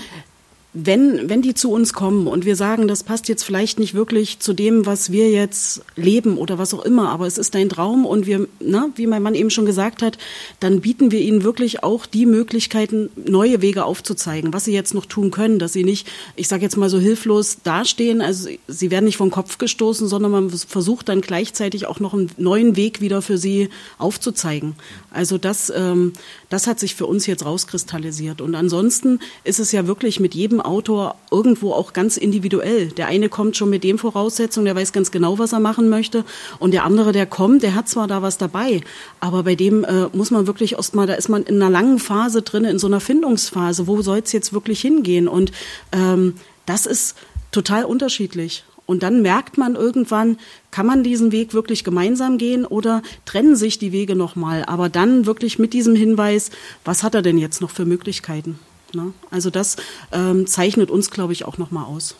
wenn, 0.77 1.29
wenn 1.29 1.41
die 1.41 1.53
zu 1.53 1.71
uns 1.71 1.93
kommen 1.93 2.27
und 2.27 2.45
wir 2.45 2.57
sagen, 2.57 2.89
das 2.89 3.03
passt 3.03 3.29
jetzt 3.29 3.43
vielleicht 3.43 3.79
nicht 3.79 3.93
wirklich 3.93 4.39
zu 4.39 4.51
dem, 4.51 4.85
was 4.85 5.09
wir 5.09 5.31
jetzt 5.31 5.81
leben 5.95 6.37
oder 6.37 6.57
was 6.57 6.73
auch 6.73 6.83
immer, 6.83 7.09
aber 7.09 7.25
es 7.27 7.37
ist 7.37 7.55
dein 7.55 7.69
Traum 7.69 8.05
und 8.05 8.25
wir, 8.25 8.45
na, 8.59 8.89
wie 8.97 9.07
mein 9.07 9.23
Mann 9.23 9.35
eben 9.35 9.49
schon 9.49 9.65
gesagt 9.65 10.01
hat, 10.01 10.17
dann 10.59 10.81
bieten 10.81 11.11
wir 11.11 11.21
ihnen 11.21 11.43
wirklich 11.43 11.81
auch 11.81 12.05
die 12.05 12.25
Möglichkeiten, 12.25 13.09
neue 13.15 13.61
Wege 13.61 13.85
aufzuzeigen, 13.85 14.51
was 14.51 14.65
sie 14.65 14.73
jetzt 14.73 14.93
noch 14.93 15.05
tun 15.05 15.31
können, 15.31 15.59
dass 15.59 15.71
sie 15.71 15.85
nicht, 15.85 16.07
ich 16.35 16.49
sage 16.49 16.63
jetzt 16.63 16.75
mal 16.75 16.89
so 16.89 16.99
hilflos 16.99 17.59
dastehen, 17.63 18.21
also 18.21 18.49
sie 18.67 18.91
werden 18.91 19.05
nicht 19.05 19.17
vom 19.17 19.31
Kopf 19.31 19.57
gestoßen, 19.57 20.09
sondern 20.09 20.31
man 20.33 20.49
versucht 20.49 21.07
dann 21.07 21.21
gleichzeitig 21.21 21.87
auch 21.87 22.01
noch 22.01 22.13
einen 22.13 22.31
neuen 22.35 22.75
Weg 22.75 22.99
wieder 22.99 23.21
für 23.21 23.37
sie 23.37 23.69
aufzuzeigen. 23.97 24.75
Also 25.09 25.37
das, 25.37 25.71
ähm, 25.73 26.11
das 26.49 26.67
hat 26.67 26.81
sich 26.81 26.95
für 26.95 27.05
uns 27.05 27.27
jetzt 27.27 27.45
rauskristallisiert. 27.45 28.41
Und 28.41 28.55
ansonsten 28.55 29.19
ist 29.45 29.59
es 29.61 29.71
ja 29.71 29.87
wirklich 29.87 30.19
mit 30.19 30.35
jedem 30.35 30.64
Autor 30.65 31.15
irgendwo 31.31 31.71
auch 31.71 31.93
ganz 31.93 32.17
individuell. 32.17 32.87
Der 32.89 33.07
eine 33.07 33.29
kommt 33.29 33.57
schon 33.57 33.69
mit 33.69 33.83
dem 33.83 33.97
Voraussetzungen, 33.97 34.65
der 34.65 34.75
weiß 34.75 34.93
ganz 34.93 35.11
genau, 35.11 35.39
was 35.39 35.53
er 35.53 35.59
machen 35.59 35.89
möchte. 35.89 36.23
Und 36.59 36.71
der 36.71 36.83
andere, 36.83 37.11
der 37.11 37.25
kommt, 37.25 37.63
der 37.63 37.75
hat 37.75 37.89
zwar 37.89 38.07
da 38.07 38.21
was 38.21 38.37
dabei, 38.37 38.81
aber 39.19 39.43
bei 39.43 39.55
dem 39.55 39.83
äh, 39.83 40.07
muss 40.13 40.31
man 40.31 40.47
wirklich 40.47 40.73
erstmal, 40.73 41.07
da 41.07 41.13
ist 41.13 41.29
man 41.29 41.43
in 41.43 41.61
einer 41.61 41.69
langen 41.69 41.99
Phase 41.99 42.41
drin, 42.41 42.65
in 42.65 42.79
so 42.79 42.87
einer 42.87 42.99
Findungsphase. 42.99 43.87
Wo 43.87 44.01
soll 44.01 44.19
es 44.19 44.31
jetzt 44.31 44.53
wirklich 44.53 44.81
hingehen? 44.81 45.27
Und 45.27 45.51
ähm, 45.91 46.35
das 46.65 46.85
ist 46.85 47.15
total 47.51 47.85
unterschiedlich. 47.85 48.63
Und 48.85 49.01
dann 49.01 49.21
merkt 49.21 49.57
man 49.57 49.75
irgendwann, 49.75 50.37
kann 50.69 50.85
man 50.85 51.03
diesen 51.03 51.31
Weg 51.31 51.53
wirklich 51.53 51.83
gemeinsam 51.83 52.37
gehen 52.37 52.65
oder 52.65 53.01
trennen 53.25 53.55
sich 53.55 53.79
die 53.79 53.91
Wege 53.91 54.15
nochmal? 54.15 54.63
Aber 54.65 54.89
dann 54.89 55.25
wirklich 55.25 55.57
mit 55.57 55.73
diesem 55.73 55.95
Hinweis, 55.95 56.51
was 56.83 57.01
hat 57.01 57.15
er 57.15 57.21
denn 57.21 57.37
jetzt 57.37 57.61
noch 57.61 57.71
für 57.71 57.85
Möglichkeiten? 57.85 58.59
Ne? 58.95 59.13
Also 59.31 59.49
das 59.49 59.77
ähm, 60.11 60.47
zeichnet 60.47 60.89
uns, 60.89 61.11
glaube 61.11 61.33
ich, 61.33 61.45
auch 61.45 61.57
nochmal 61.57 61.85
aus. 61.85 62.15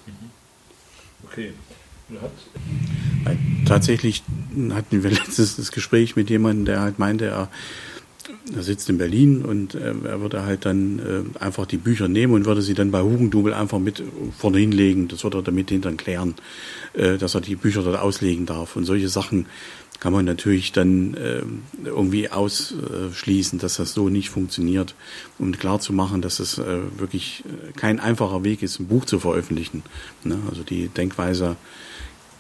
Okay. 1.28 1.54
Tatsächlich 3.66 4.24
hatten 4.72 5.04
wir 5.04 5.10
letztes 5.12 5.56
das 5.56 5.72
Gespräch 5.72 6.16
mit 6.16 6.30
jemandem, 6.30 6.66
der 6.66 6.82
halt 6.82 7.00
meinte, 7.00 7.26
er 7.26 7.50
er 8.56 8.64
sitzt 8.64 8.90
in 8.90 8.98
Berlin 8.98 9.44
und 9.44 9.76
äh, 9.76 9.94
er 10.04 10.22
würde 10.22 10.44
halt 10.44 10.66
dann 10.66 11.00
äh, 11.00 11.44
einfach 11.44 11.66
die 11.66 11.78
Bücher 11.78 12.08
nehmen 12.08 12.34
und 12.34 12.46
würde 12.46 12.62
sie 12.62 12.74
dann 12.74 12.92
bei 12.92 13.02
Hugendubel 13.02 13.54
einfach 13.54 13.80
mit 13.80 14.04
vorne 14.38 14.60
hinlegen. 14.60 15.08
Das 15.08 15.24
würde 15.24 15.40
er 15.40 15.44
damit 15.44 15.70
hintern 15.70 15.98
klären, 15.98 16.36
äh, 16.94 17.18
dass 17.18 17.36
er 17.36 17.42
die 17.42 17.56
Bücher 17.56 17.84
dort 17.84 18.00
auslegen 18.00 18.46
darf. 18.46 18.76
Und 18.76 18.86
solche 18.86 19.10
Sachen 19.10 19.46
kann 20.00 20.12
man 20.12 20.26
natürlich 20.26 20.72
dann 20.72 21.14
äh, 21.16 21.42
irgendwie 21.86 22.30
ausschließen, 22.30 23.60
dass 23.60 23.78
das 23.78 23.94
so 23.94 24.10
nicht 24.10 24.30
funktioniert, 24.30 24.96
um 25.40 25.52
klar 25.54 25.80
zu 25.80 25.94
machen, 25.94 26.22
dass 26.22 26.40
es 26.40 26.58
äh, 26.58 26.80
wirklich 26.98 27.44
kein 27.76 28.00
einfacher 28.00 28.44
Weg 28.44 28.62
ist, 28.62 28.80
ein 28.80 28.88
Buch 28.88 29.06
zu 29.06 29.20
veröffentlichen. 29.20 29.84
Ne? 30.24 30.38
Also 30.50 30.64
die 30.64 30.90
Denkweise 30.90 31.56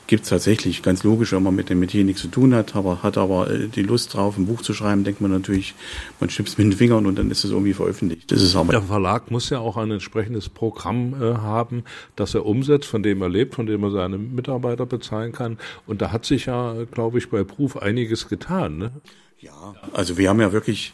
gibt 0.07 0.23
es 0.23 0.29
tatsächlich, 0.29 0.83
ganz 0.83 1.03
logisch, 1.03 1.31
wenn 1.31 1.43
man 1.43 1.55
mit 1.55 1.69
dem 1.69 1.79
Metier 1.79 2.03
nichts 2.03 2.21
zu 2.21 2.27
tun 2.27 2.53
hat, 2.53 2.75
aber 2.75 3.03
hat 3.03 3.17
aber 3.17 3.49
äh, 3.49 3.67
die 3.67 3.81
Lust 3.81 4.13
drauf, 4.13 4.37
ein 4.37 4.45
Buch 4.45 4.61
zu 4.61 4.73
schreiben, 4.73 5.03
denkt 5.03 5.21
man 5.21 5.31
natürlich, 5.31 5.73
man 6.19 6.29
schnippst 6.29 6.57
mit 6.57 6.65
den 6.65 6.73
Fingern 6.73 7.05
und 7.05 7.17
dann 7.17 7.31
ist 7.31 7.43
es 7.43 7.51
irgendwie 7.51 7.73
veröffentlicht. 7.73 8.31
Das 8.31 8.41
ist 8.41 8.55
aber 8.55 8.71
Der 8.71 8.81
Verlag 8.81 9.31
muss 9.31 9.49
ja 9.49 9.59
auch 9.59 9.77
ein 9.77 9.91
entsprechendes 9.91 10.49
Programm 10.49 11.13
äh, 11.21 11.35
haben, 11.35 11.83
das 12.15 12.35
er 12.35 12.45
umsetzt, 12.45 12.87
von 12.87 13.03
dem 13.03 13.21
er 13.21 13.29
lebt, 13.29 13.55
von 13.55 13.65
dem 13.65 13.83
er 13.83 13.91
seine 13.91 14.17
Mitarbeiter 14.17 14.85
bezahlen 14.85 15.31
kann. 15.31 15.57
Und 15.87 16.01
da 16.01 16.11
hat 16.11 16.25
sich 16.25 16.45
ja, 16.45 16.75
glaube 16.91 17.17
ich, 17.17 17.29
bei 17.29 17.43
Proof 17.43 17.77
einiges 17.77 18.27
getan. 18.27 18.77
Ne? 18.77 18.91
Ja, 19.39 19.75
also 19.93 20.17
wir 20.17 20.29
haben 20.29 20.39
ja 20.39 20.51
wirklich 20.51 20.93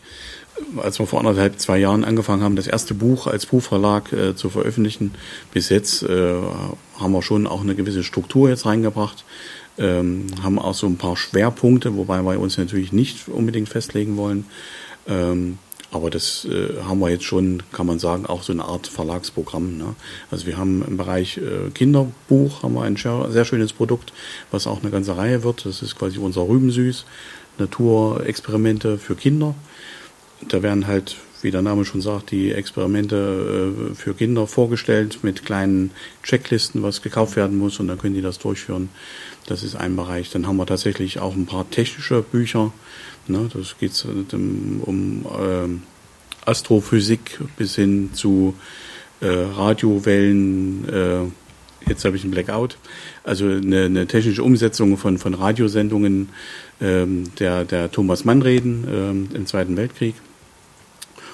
als 0.77 0.99
wir 0.99 1.08
vor 1.08 1.19
anderthalb, 1.19 1.60
zwei 1.60 1.77
Jahren 1.77 2.04
angefangen 2.04 2.43
haben, 2.43 2.56
das 2.56 2.67
erste 2.67 2.93
Buch 2.93 3.27
als 3.27 3.45
Buchverlag 3.45 4.12
äh, 4.13 4.36
zu 4.36 4.49
veröffentlichen, 4.49 5.13
bis 5.54 5.69
jetzt 5.69 6.04
äh, 6.04 6.34
haben 6.99 7.13
wir 7.13 7.21
schon 7.21 7.47
auch 7.47 7.62
eine 7.62 7.75
gewisse 7.75 8.04
Struktur 8.04 8.49
jetzt 8.49 8.65
reingebracht, 8.65 9.23
ähm, 9.77 10.27
haben 10.43 10.60
auch 10.60 10.73
so 10.73 10.88
ein 10.88 10.97
paar 10.97 11.17
Schwerpunkte, 11.17 11.95
wobei 11.95 12.21
wir 12.21 12.39
uns 12.39 12.58
natürlich 12.58 12.91
nicht 12.91 13.27
unbedingt 13.27 13.69
festlegen 13.69 14.17
wollen. 14.17 14.45
Ähm, 15.08 15.58
aber 15.93 16.10
das 16.10 16.45
äh, 16.45 16.82
haben 16.84 16.99
wir 16.99 17.10
jetzt 17.10 17.25
schon, 17.25 17.63
kann 17.73 17.86
man 17.86 17.99
sagen, 17.99 18.25
auch 18.25 18.43
so 18.43 18.54
eine 18.54 18.63
Art 18.63 18.88
Verlagsprogramm. 18.88 19.77
Ne? 19.77 19.95
Also 20.30 20.45
wir 20.45 20.58
haben 20.58 20.86
im 20.88 20.95
Bereich 20.95 21.38
äh, 21.38 21.69
Kinderbuch 21.73 22.63
haben 22.63 22.75
wir 22.75 22.84
ein 22.84 22.95
sehr 22.95 23.43
schönes 23.43 23.73
Produkt, 23.73 24.13
was 24.51 24.67
auch 24.67 24.82
eine 24.82 24.91
ganze 24.91 25.17
Reihe 25.17 25.43
wird. 25.43 25.65
Das 25.65 25.82
ist 25.82 25.97
quasi 25.97 26.17
unser 26.17 26.47
Rübensüß, 26.47 27.06
Naturexperimente 27.62 28.97
für 28.97 29.15
Kinder 29.15 29.56
da 30.47 30.63
werden 30.63 30.88
halt, 30.88 31.17
wie 31.41 31.52
der 31.52 31.62
Name 31.62 31.86
schon 31.86 32.02
sagt, 32.02 32.32
die 32.32 32.52
Experimente 32.52 33.74
äh, 33.91 33.95
für 33.95 34.13
Kinder 34.13 34.47
vorgestellt 34.47 35.19
mit 35.24 35.45
kleinen 35.45 35.91
Checklisten, 36.24 36.84
was 36.84 37.02
gekauft 37.02 37.36
werden 37.36 37.58
muss 37.58 37.80
und 37.80 37.88
dann 37.88 37.97
können 37.97 38.15
die 38.15 38.21
das 38.21 38.39
durchführen. 38.39 38.89
Das 39.47 39.63
ist 39.63 39.76
ein 39.76 39.95
Bereich. 39.95 40.30
Dann 40.30 40.47
haben 40.47 40.58
wir 40.58 40.65
tatsächlich 40.65 41.19
auch 41.19 41.36
ein 41.36 41.45
paar 41.45 41.69
technische 41.69 42.21
Bücher. 42.21 42.71
Ne, 43.28 43.50
das 43.54 43.78
geht 43.80 44.06
um, 44.34 44.82
um 44.84 45.26
äh, 45.26 46.50
Astrophysik 46.50 47.39
bis 47.58 47.76
hin 47.76 48.12
zu 48.13 48.56
äh, 49.19 49.28
Radiowellen. 49.28 51.32
Jetzt 51.87 52.05
habe 52.05 52.15
ich 52.15 52.23
einen 52.23 52.31
Blackout. 52.31 52.77
Also 53.23 53.45
eine, 53.45 53.85
eine 53.85 54.07
technische 54.07 54.43
Umsetzung 54.43 54.97
von, 54.97 55.17
von 55.17 55.33
Radiosendungen 55.33 56.29
ähm, 56.79 57.25
der, 57.39 57.65
der 57.65 57.91
Thomas 57.91 58.25
Mann-Reden 58.25 58.87
ähm, 58.89 59.29
im 59.33 59.45
Zweiten 59.45 59.77
Weltkrieg. 59.77 60.15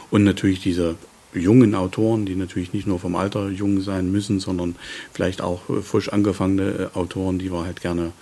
Und 0.09 0.23
natürlich 0.23 0.61
diese 0.61 0.95
jungen 1.33 1.75
Autoren, 1.75 2.25
die 2.25 2.35
natürlich 2.35 2.73
nicht 2.73 2.87
nur 2.87 2.99
vom 2.99 3.15
Alter 3.15 3.49
jung 3.49 3.81
sein 3.81 4.11
müssen, 4.11 4.39
sondern 4.39 4.75
vielleicht 5.11 5.41
auch 5.41 5.69
äh, 5.69 5.81
frisch 5.81 6.09
angefangene 6.09 6.89
äh, 6.93 6.97
Autoren, 6.97 7.39
die 7.39 7.51
wir 7.51 7.65
halt 7.65 7.81
gerne 7.81 8.13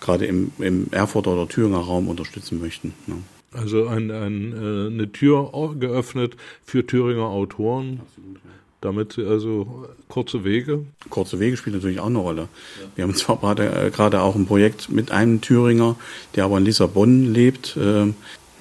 gerade 0.00 0.26
im, 0.26 0.52
im 0.58 0.86
Erfurter 0.92 1.32
oder 1.32 1.48
Thüringer 1.48 1.78
Raum 1.78 2.08
unterstützen 2.08 2.60
möchten. 2.60 2.94
Ne? 3.06 3.16
Also 3.52 3.88
ein, 3.88 4.10
ein, 4.10 4.52
äh, 4.52 4.92
eine 4.92 5.10
Tür 5.10 5.50
geöffnet 5.78 6.36
für 6.64 6.86
Thüringer 6.86 7.26
Autoren. 7.26 8.00
Absolut, 8.06 8.38
Damit 8.80 9.18
also 9.18 9.86
kurze 10.08 10.44
Wege. 10.44 10.84
Kurze 11.10 11.40
Wege 11.40 11.56
spielt 11.56 11.76
natürlich 11.76 11.98
auch 11.98 12.06
eine 12.06 12.18
Rolle. 12.18 12.42
Ja. 12.42 12.88
Wir 12.94 13.04
haben 13.04 13.14
zwar 13.14 13.38
gerade, 13.38 13.90
gerade 13.90 14.20
auch 14.20 14.36
ein 14.36 14.46
Projekt 14.46 14.88
mit 14.88 15.10
einem 15.10 15.40
Thüringer, 15.40 15.96
der 16.36 16.44
aber 16.44 16.58
in 16.58 16.64
Lissabon 16.64 17.24
lebt, 17.32 17.76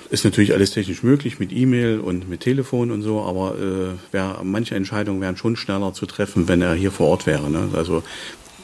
ist 0.09 0.23
natürlich 0.23 0.53
alles 0.53 0.71
technisch 0.71 1.03
möglich 1.03 1.39
mit 1.39 1.51
E-Mail 1.51 1.99
und 1.99 2.29
mit 2.29 2.41
Telefon 2.41 2.91
und 2.91 3.01
so, 3.01 3.21
aber 3.21 3.55
äh, 3.57 4.13
wär, 4.13 4.41
manche 4.43 4.75
Entscheidungen 4.75 5.21
wären 5.21 5.37
schon 5.37 5.55
schneller 5.55 5.93
zu 5.93 6.05
treffen, 6.05 6.47
wenn 6.47 6.61
er 6.61 6.73
hier 6.73 6.91
vor 6.91 7.07
Ort 7.07 7.25
wäre. 7.25 7.49
Ne? 7.49 7.69
Also 7.73 8.03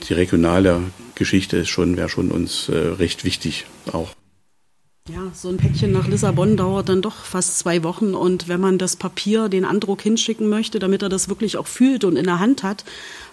die 0.07 0.13
regionale 0.13 0.81
Geschichte 1.15 1.57
ist 1.57 1.69
schon, 1.69 1.97
wäre 1.97 2.09
schon 2.09 2.31
uns 2.31 2.69
äh, 2.69 2.75
recht 2.75 3.23
wichtig 3.25 3.65
auch. 3.91 4.09
Ja, 5.09 5.31
so 5.33 5.49
ein 5.49 5.57
Päckchen 5.57 5.91
nach 5.91 6.07
Lissabon 6.07 6.55
dauert 6.55 6.87
dann 6.87 7.01
doch 7.01 7.25
fast 7.25 7.59
zwei 7.59 7.83
Wochen 7.83 8.15
und 8.15 8.47
wenn 8.47 8.61
man 8.61 8.77
das 8.77 8.95
Papier, 8.95 9.49
den 9.49 9.65
Andruck 9.65 10.01
hinschicken 10.01 10.47
möchte, 10.47 10.79
damit 10.79 11.01
er 11.01 11.09
das 11.09 11.27
wirklich 11.27 11.57
auch 11.57 11.67
fühlt 11.67 12.05
und 12.05 12.15
in 12.15 12.23
der 12.23 12.39
Hand 12.39 12.63
hat, 12.63 12.85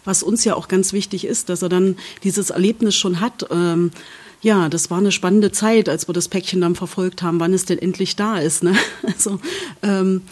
was 0.04 0.24
uns 0.24 0.44
ja 0.44 0.56
auch 0.56 0.66
ganz 0.66 0.92
wichtig 0.92 1.24
ist, 1.24 1.48
dass 1.48 1.62
er 1.62 1.68
dann 1.68 1.96
dieses 2.24 2.50
Erlebnis 2.50 2.96
schon 2.96 3.20
hat. 3.20 3.46
Ähm, 3.52 3.92
ja, 4.42 4.68
das 4.68 4.90
war 4.90 4.98
eine 4.98 5.12
spannende 5.12 5.52
Zeit, 5.52 5.88
als 5.88 6.08
wir 6.08 6.12
das 6.12 6.26
Päckchen 6.26 6.60
dann 6.60 6.74
verfolgt 6.74 7.22
haben, 7.22 7.38
wann 7.38 7.54
es 7.54 7.66
denn 7.66 7.78
endlich 7.78 8.16
da 8.16 8.38
ist. 8.38 8.64
Ne? 8.64 8.74
Also 9.04 9.38
ähm, 9.84 10.22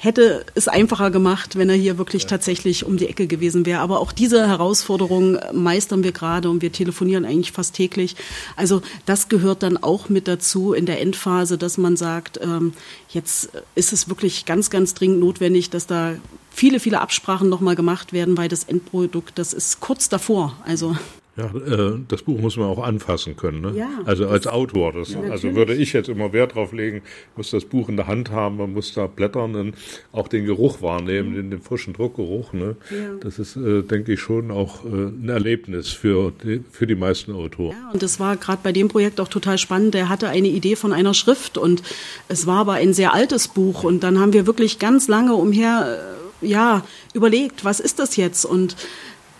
hätte 0.00 0.46
es 0.54 0.68
einfacher 0.68 1.10
gemacht, 1.10 1.56
wenn 1.56 1.68
er 1.68 1.74
hier 1.74 1.98
wirklich 1.98 2.22
ja. 2.22 2.28
tatsächlich 2.28 2.86
um 2.86 2.96
die 2.96 3.08
Ecke 3.08 3.26
gewesen 3.26 3.66
wäre. 3.66 3.80
Aber 3.80 3.98
auch 3.98 4.12
diese 4.12 4.46
Herausforderung 4.46 5.38
meistern 5.52 6.04
wir 6.04 6.12
gerade 6.12 6.48
und 6.48 6.62
wir 6.62 6.70
telefonieren 6.70 7.24
eigentlich 7.24 7.50
fast 7.50 7.74
täglich. 7.74 8.14
Also 8.56 8.80
das 9.06 9.28
gehört 9.28 9.64
dann 9.64 9.76
auch 9.76 10.08
mit 10.08 10.28
dazu 10.28 10.72
in 10.72 10.86
der 10.86 11.00
Endphase, 11.00 11.58
dass 11.58 11.78
man 11.78 11.96
sagt, 11.96 12.38
ähm, 12.40 12.72
jetzt 13.10 13.50
ist 13.74 13.92
es 13.92 14.08
wirklich 14.08 14.46
ganz, 14.46 14.70
ganz 14.70 14.94
dringend 14.94 15.18
notwendig, 15.18 15.68
dass 15.68 15.88
da 15.88 16.14
viele, 16.48 16.78
viele 16.78 17.00
Absprachen 17.00 17.48
nochmal 17.48 17.74
gemacht 17.74 18.12
werden, 18.12 18.36
weil 18.36 18.48
das 18.48 18.64
Endprodukt, 18.64 19.36
das 19.38 19.52
ist 19.52 19.80
kurz 19.80 20.08
davor. 20.08 20.56
Also 20.64 20.96
ja, 21.38 21.44
äh, 21.44 22.00
das 22.08 22.22
Buch 22.22 22.40
muss 22.40 22.56
man 22.56 22.66
auch 22.66 22.82
anfassen 22.82 23.36
können. 23.36 23.60
Ne? 23.60 23.72
Ja, 23.76 23.88
also 24.04 24.26
als 24.28 24.48
Autor. 24.48 24.92
Das, 24.92 25.12
ja, 25.12 25.20
also 25.30 25.54
würde 25.54 25.74
ich 25.74 25.92
jetzt 25.92 26.08
immer 26.08 26.32
Wert 26.32 26.56
drauf 26.56 26.72
legen, 26.72 27.02
muss 27.36 27.50
das 27.50 27.64
Buch 27.64 27.88
in 27.88 27.96
der 27.96 28.08
Hand 28.08 28.32
haben, 28.32 28.56
man 28.56 28.72
muss 28.72 28.92
da 28.92 29.06
blättern 29.06 29.54
und 29.54 29.74
auch 30.10 30.26
den 30.26 30.46
Geruch 30.46 30.82
wahrnehmen, 30.82 31.30
mhm. 31.30 31.34
den, 31.34 31.50
den, 31.50 31.62
frischen 31.62 31.92
Druckgeruch. 31.92 32.52
Ne? 32.52 32.76
Ja. 32.90 33.14
Das 33.20 33.38
ist, 33.38 33.56
äh, 33.56 33.82
denke 33.82 34.14
ich, 34.14 34.20
schon 34.20 34.50
auch 34.50 34.84
äh, 34.84 34.88
ein 34.88 35.28
Erlebnis 35.28 35.90
für 35.90 36.32
die, 36.42 36.64
für 36.70 36.88
die 36.88 36.96
meisten 36.96 37.32
Autoren. 37.32 37.76
Ja, 37.80 37.90
und 37.92 38.02
das 38.02 38.18
war 38.18 38.36
gerade 38.36 38.60
bei 38.62 38.72
dem 38.72 38.88
Projekt 38.88 39.20
auch 39.20 39.28
total 39.28 39.58
spannend. 39.58 39.94
Der 39.94 40.08
hatte 40.08 40.28
eine 40.28 40.48
Idee 40.48 40.74
von 40.74 40.92
einer 40.92 41.14
Schrift 41.14 41.56
und 41.56 41.82
es 42.26 42.48
war 42.48 42.58
aber 42.58 42.74
ein 42.74 42.92
sehr 42.94 43.14
altes 43.14 43.46
Buch 43.46 43.84
und 43.84 44.02
dann 44.02 44.18
haben 44.18 44.32
wir 44.32 44.46
wirklich 44.46 44.80
ganz 44.80 45.06
lange 45.06 45.34
umher 45.34 46.00
äh, 46.42 46.46
ja, 46.46 46.84
überlegt, 47.14 47.64
was 47.64 47.80
ist 47.80 47.98
das 47.98 48.16
jetzt? 48.16 48.44
Und 48.44 48.76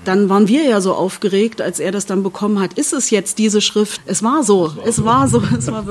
dann 0.04 0.28
waren 0.28 0.48
wir 0.48 0.64
ja 0.64 0.80
so 0.80 0.94
aufgeregt, 0.94 1.60
als 1.60 1.80
er 1.80 1.92
das 1.92 2.06
dann 2.06 2.22
bekommen 2.22 2.60
hat. 2.60 2.74
Ist 2.74 2.92
es 2.92 3.10
jetzt 3.10 3.38
diese 3.38 3.60
Schrift? 3.60 4.00
Es 4.06 4.22
war 4.22 4.42
so. 4.42 4.72
Es 4.84 5.04
war 5.04 5.28
so. 5.28 5.42
Es 5.56 5.70
war 5.70 5.84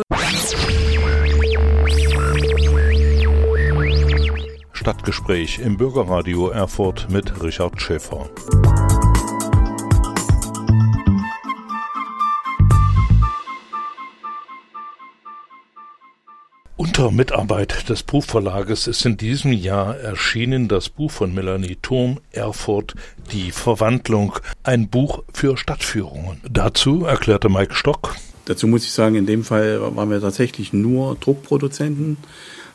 Stadtgespräch 4.74 5.60
im 5.60 5.76
Bürgerradio 5.76 6.48
Erfurt 6.48 7.08
mit 7.10 7.44
Richard 7.44 7.82
Schäfer. 7.82 8.30
Unter 16.78 17.10
Mitarbeit 17.10 17.90
des 17.90 18.04
Buchverlages 18.04 18.86
ist 18.86 19.04
in 19.04 19.18
diesem 19.18 19.52
Jahr 19.52 19.98
erschienen 19.98 20.68
das 20.68 20.90
Buch 20.90 21.10
von 21.10 21.34
Melanie 21.34 21.76
Thurm, 21.82 22.20
Erfurt, 22.32 22.94
Die 23.32 23.52
Verwandlung, 23.52 24.34
ein 24.62 24.88
Buch 24.88 25.24
für 25.34 25.58
Stadtführungen. 25.58 26.40
Dazu 26.48 27.04
erklärte 27.04 27.50
Mike 27.50 27.74
Stock. 27.74 28.16
Dazu 28.46 28.68
muss 28.68 28.84
ich 28.84 28.92
sagen, 28.92 29.16
in 29.16 29.26
dem 29.26 29.44
Fall 29.44 29.82
waren 29.96 30.12
wir 30.12 30.22
tatsächlich 30.22 30.72
nur 30.72 31.16
Druckproduzenten. 31.16 32.18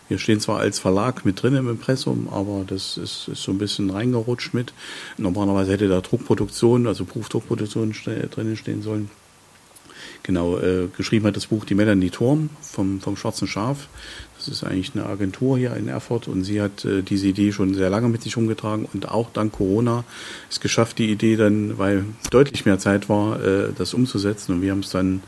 Wir 0.09 0.19
stehen 0.19 0.41
zwar 0.41 0.59
als 0.59 0.81
Verlag 0.81 1.25
mit 1.25 1.41
drin 1.41 1.55
im 1.55 1.71
Impressum, 1.71 2.29
aber 2.29 2.65
das 2.67 2.97
ist, 2.97 3.29
ist 3.29 3.45
so 3.45 3.53
ein 3.53 3.59
bisschen 3.59 3.89
reingerutscht 3.89 4.53
mit. 4.53 4.73
Normalerweise 5.17 5.71
hätte 5.71 5.87
da 5.87 6.01
Druckproduktion, 6.01 6.89
also 6.89 7.05
Buchdruckproduktion 7.05 7.95
drinnen 8.33 8.57
stehen 8.57 8.83
sollen. 8.83 9.11
Genau, 10.25 10.59
äh, 10.59 10.87
geschrieben 10.97 11.27
hat 11.27 11.37
das 11.37 11.47
Buch 11.47 11.65
die 11.65 11.75
Melanie 11.75 12.11
Turm 12.11 12.51
vom, 12.61 13.01
vom 13.01 13.17
Schwarzen 13.17 13.49
Schaf. 13.49 13.89
Das 14.39 14.47
ist 14.47 14.63
eigentlich 14.63 14.93
eine 14.95 15.07
Agentur 15.07 15.59
hier 15.59 15.75
in 15.77 15.89
Erfurt 15.89 16.29
und 16.29 16.45
sie 16.45 16.61
hat 16.61 16.85
äh, 16.85 17.03
diese 17.03 17.27
Idee 17.29 17.51
schon 17.51 17.75
sehr 17.75 17.91
lange 17.91 18.09
mit 18.09 18.23
sich 18.23 18.37
umgetragen 18.37 18.89
und 18.93 19.09
auch 19.09 19.31
dank 19.33 19.53
Corona 19.53 20.05
es 20.49 20.61
geschafft, 20.61 20.99
die 20.99 21.11
Idee 21.11 21.37
dann, 21.37 21.77
weil 21.79 22.05
deutlich 22.31 22.65
mehr 22.65 22.79
Zeit 22.79 23.09
war, 23.09 23.43
äh, 23.43 23.73
das 23.77 23.95
umzusetzen 23.95 24.55
und 24.55 24.63
wir 24.63 24.71
haben 24.71 24.81
es 24.81 24.91
dann 24.91 25.23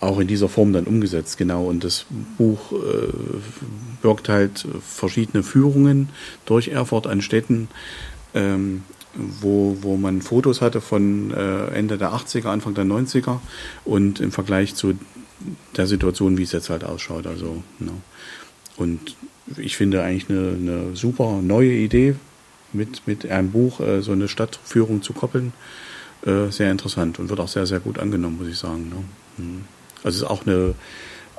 auch 0.00 0.18
in 0.18 0.28
dieser 0.28 0.48
Form 0.48 0.72
dann 0.72 0.84
umgesetzt, 0.84 1.38
genau. 1.38 1.66
Und 1.66 1.84
das 1.84 2.06
Buch 2.36 2.72
äh, 2.72 3.08
birgt 4.02 4.28
halt 4.28 4.66
verschiedene 4.86 5.42
Führungen 5.42 6.10
durch 6.44 6.68
Erfurt 6.68 7.06
an 7.06 7.22
Städten, 7.22 7.68
ähm, 8.34 8.82
wo, 9.16 9.76
wo 9.80 9.96
man 9.96 10.22
Fotos 10.22 10.60
hatte 10.60 10.80
von 10.80 11.32
äh, 11.32 11.66
Ende 11.68 11.98
der 11.98 12.12
80er, 12.12 12.48
Anfang 12.48 12.74
der 12.74 12.84
90er 12.84 13.38
und 13.84 14.20
im 14.20 14.32
Vergleich 14.32 14.74
zu 14.74 14.94
der 15.76 15.86
Situation, 15.86 16.38
wie 16.38 16.42
es 16.42 16.52
jetzt 16.52 16.70
halt 16.70 16.84
ausschaut. 16.84 17.26
Also, 17.26 17.62
no. 17.78 17.92
Und 18.76 19.16
ich 19.56 19.76
finde 19.76 20.02
eigentlich 20.02 20.28
eine, 20.30 20.56
eine 20.56 20.96
super 20.96 21.40
neue 21.42 21.72
Idee, 21.72 22.16
mit, 22.72 23.06
mit 23.06 23.28
einem 23.30 23.50
Buch 23.50 23.80
äh, 23.80 24.02
so 24.02 24.12
eine 24.12 24.28
Stadtführung 24.28 25.02
zu 25.02 25.12
koppeln. 25.12 25.52
Äh, 26.24 26.50
sehr 26.50 26.70
interessant 26.70 27.18
und 27.18 27.28
wird 27.28 27.40
auch 27.40 27.48
sehr, 27.48 27.66
sehr 27.66 27.80
gut 27.80 27.98
angenommen, 27.98 28.38
muss 28.38 28.48
ich 28.48 28.58
sagen. 28.58 28.88
Ne? 28.88 29.04
Hm. 29.36 29.64
Also 30.02 30.08
es 30.08 30.22
ist 30.22 30.24
auch 30.24 30.46
eine 30.46 30.74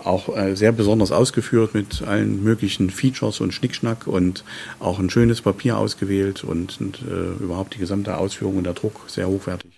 auch 0.04 0.36
äh, 0.36 0.56
sehr 0.56 0.72
besonders 0.72 1.12
ausgeführt 1.12 1.74
mit 1.74 2.02
allen 2.04 2.44
möglichen 2.44 2.90
Features 2.90 3.40
und 3.42 3.54
Schnickschnack 3.54 4.08
und 4.08 4.44
auch 4.80 5.00
ein 5.00 5.10
schönes 5.10 5.42
Papier 5.42 5.78
ausgewählt 5.78 6.44
und, 6.44 6.80
und 6.80 7.02
äh, 7.02 7.44
überhaupt 7.44 7.76
die 7.76 7.80
gesamte 7.80 8.18
Ausführung 8.18 8.58
und 8.58 8.64
der 8.64 8.74
Druck 8.74 9.02
sehr 9.08 9.28
hochwertig. 9.28 9.77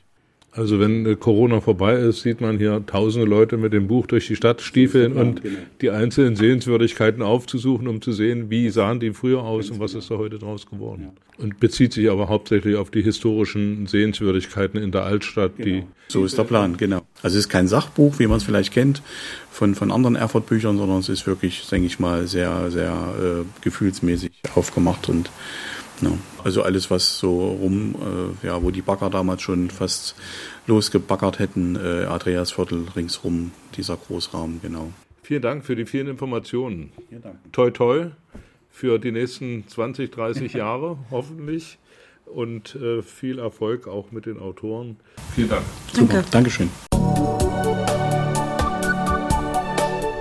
Also 0.51 0.79
wenn 0.79 1.05
äh, 1.05 1.15
Corona 1.15 1.61
vorbei 1.61 1.95
ist, 1.95 2.21
sieht 2.21 2.41
man 2.41 2.57
hier 2.57 2.83
tausende 2.85 3.27
Leute 3.27 3.57
mit 3.57 3.71
dem 3.71 3.87
Buch 3.87 4.07
durch 4.07 4.27
die 4.27 4.35
Stadt 4.35 4.61
stiefeln 4.61 5.13
und 5.13 5.43
genau. 5.43 5.59
die 5.81 5.91
einzelnen 5.91 6.35
Sehenswürdigkeiten 6.35 7.21
aufzusuchen, 7.21 7.87
um 7.87 8.01
zu 8.01 8.11
sehen, 8.11 8.49
wie 8.49 8.69
sahen 8.69 8.99
die 8.99 9.13
früher 9.13 9.43
aus 9.43 9.67
Ganz 9.67 9.71
und 9.71 9.79
was 9.79 9.91
genau. 9.91 9.99
ist 9.99 10.11
da 10.11 10.17
heute 10.17 10.39
draus 10.39 10.65
geworden. 10.65 11.03
Ja. 11.03 11.43
Und 11.43 11.59
bezieht 11.59 11.93
sich 11.93 12.09
aber 12.09 12.29
hauptsächlich 12.29 12.75
auf 12.75 12.89
die 12.89 13.01
historischen 13.01 13.85
Sehenswürdigkeiten 13.85 14.81
in 14.81 14.91
der 14.91 15.03
Altstadt. 15.03 15.57
Genau. 15.57 15.67
Die 15.67 15.83
so 16.07 16.25
ist 16.25 16.37
der 16.37 16.43
Plan, 16.43 16.75
genau. 16.77 17.01
Also 17.21 17.37
es 17.37 17.45
ist 17.45 17.49
kein 17.49 17.67
Sachbuch, 17.67 18.17
wie 18.17 18.25
man 18.25 18.37
es 18.37 18.43
vielleicht 18.43 18.73
kennt 18.73 19.03
von, 19.51 19.75
von 19.75 19.91
anderen 19.91 20.15
Erfurt-Büchern, 20.15 20.77
sondern 20.77 20.99
es 20.99 21.09
ist 21.09 21.27
wirklich, 21.27 21.67
denke 21.69 21.85
ich 21.85 21.99
mal, 21.99 22.25
sehr, 22.25 22.71
sehr 22.71 22.91
äh, 22.91 23.45
gefühlsmäßig 23.61 24.31
aufgemacht 24.55 25.07
und 25.09 25.29
ja. 26.01 26.11
Also 26.43 26.63
alles, 26.63 26.89
was 26.89 27.19
so 27.19 27.47
rum, 27.49 27.95
äh, 28.43 28.47
ja, 28.47 28.61
wo 28.61 28.71
die 28.71 28.81
Bagger 28.81 29.09
damals 29.09 29.41
schon 29.41 29.69
fast 29.69 30.15
losgebaggert 30.67 31.39
hätten, 31.39 31.75
äh, 31.75 32.05
Andreasviertel 32.05 32.85
ringsrum, 32.95 33.51
dieser 33.75 33.97
Großraum, 33.97 34.59
genau. 34.61 34.91
Vielen 35.23 35.41
Dank 35.41 35.65
für 35.65 35.75
die 35.75 35.85
vielen 35.85 36.07
Informationen. 36.07 36.91
Vielen 37.09 37.21
Dank. 37.21 37.35
Toi, 37.51 37.71
toi 37.71 38.07
für 38.71 38.97
die 38.97 39.11
nächsten 39.11 39.67
20, 39.67 40.11
30 40.11 40.53
Jahre, 40.53 40.97
hoffentlich. 41.11 41.77
Und 42.25 42.75
äh, 42.75 43.01
viel 43.01 43.39
Erfolg 43.39 43.87
auch 43.87 44.11
mit 44.11 44.25
den 44.27 44.39
Autoren. 44.39 44.97
Vielen 45.35 45.49
Dank. 45.49 45.65
Danke. 45.95 46.23
Dankeschön. 46.31 46.69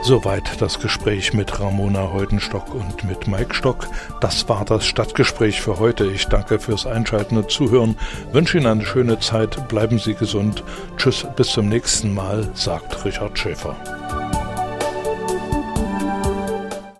Soweit 0.09 0.63
das 0.63 0.81
Gespräch 0.81 1.35
mit 1.35 1.61
Ramona 1.61 2.15
Heutenstock 2.15 2.75
und 2.75 3.05
mit 3.05 3.29
Mike 3.29 3.55
Stock. 3.55 3.89
Das 4.23 4.49
war 4.49 4.65
das 4.65 4.87
Stadtgespräch 4.87 5.61
für 5.61 5.79
heute. 5.79 6.07
Ich 6.07 6.25
danke 6.25 6.59
fürs 6.59 6.87
Einschalten 6.87 7.37
und 7.37 7.51
Zuhören, 7.51 7.95
wünsche 8.33 8.57
Ihnen 8.57 8.69
eine 8.69 8.87
schöne 8.87 9.19
Zeit, 9.21 9.69
bleiben 9.69 9.99
Sie 9.99 10.15
gesund. 10.15 10.65
Tschüss, 10.97 11.27
bis 11.37 11.49
zum 11.49 11.69
nächsten 11.69 12.15
Mal, 12.15 12.49
sagt 12.55 13.05
Richard 13.05 13.39
Schäfer. 13.39 13.77